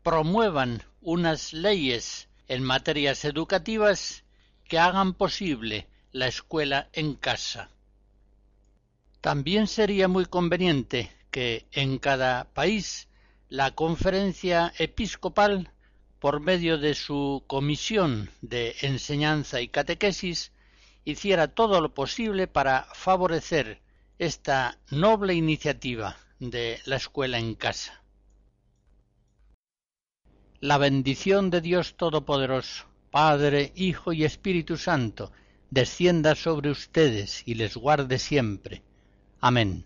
promuevan 0.04 0.84
unas 1.02 1.54
leyes 1.54 2.30
en 2.48 2.64
materias 2.64 3.26
educativas 3.26 4.24
que 4.68 4.78
hagan 4.78 5.14
posible 5.14 5.88
la 6.12 6.28
escuela 6.28 6.90
en 6.94 7.16
casa. 7.16 7.70
También 9.22 9.66
sería 9.68 10.08
muy 10.08 10.26
conveniente 10.26 11.12
que 11.32 11.66
en 11.72 11.98
cada 11.98 12.46
país 12.54 13.08
la 13.50 13.72
conferencia 13.72 14.74
episcopal, 14.78 15.72
por 16.20 16.40
medio 16.40 16.78
de 16.78 16.96
su 16.96 17.44
comisión 17.48 18.30
de 18.42 18.76
enseñanza 18.82 19.62
y 19.62 19.68
catequesis, 19.68 20.52
hiciera 21.04 21.48
todo 21.48 21.82
lo 21.82 21.94
posible 21.94 22.48
para 22.48 22.88
favorecer 22.94 23.82
esta 24.18 24.80
noble 24.90 25.36
iniciativa 25.36 26.18
de 26.40 26.80
la 26.86 26.96
escuela 26.96 27.38
en 27.38 27.54
casa. 27.54 28.02
La 30.60 30.78
bendición 30.78 31.52
de 31.52 31.62
Dios 31.62 31.96
Todopoderoso, 31.96 32.86
Padre, 33.12 33.72
Hijo 33.76 34.14
y 34.14 34.24
Espíritu 34.24 34.78
Santo, 34.78 35.32
descienda 35.70 36.34
sobre 36.34 36.72
ustedes 36.72 37.44
y 37.46 37.54
les 37.54 37.78
guarde 37.78 38.18
siempre. 38.18 38.82
Amén. 39.40 39.86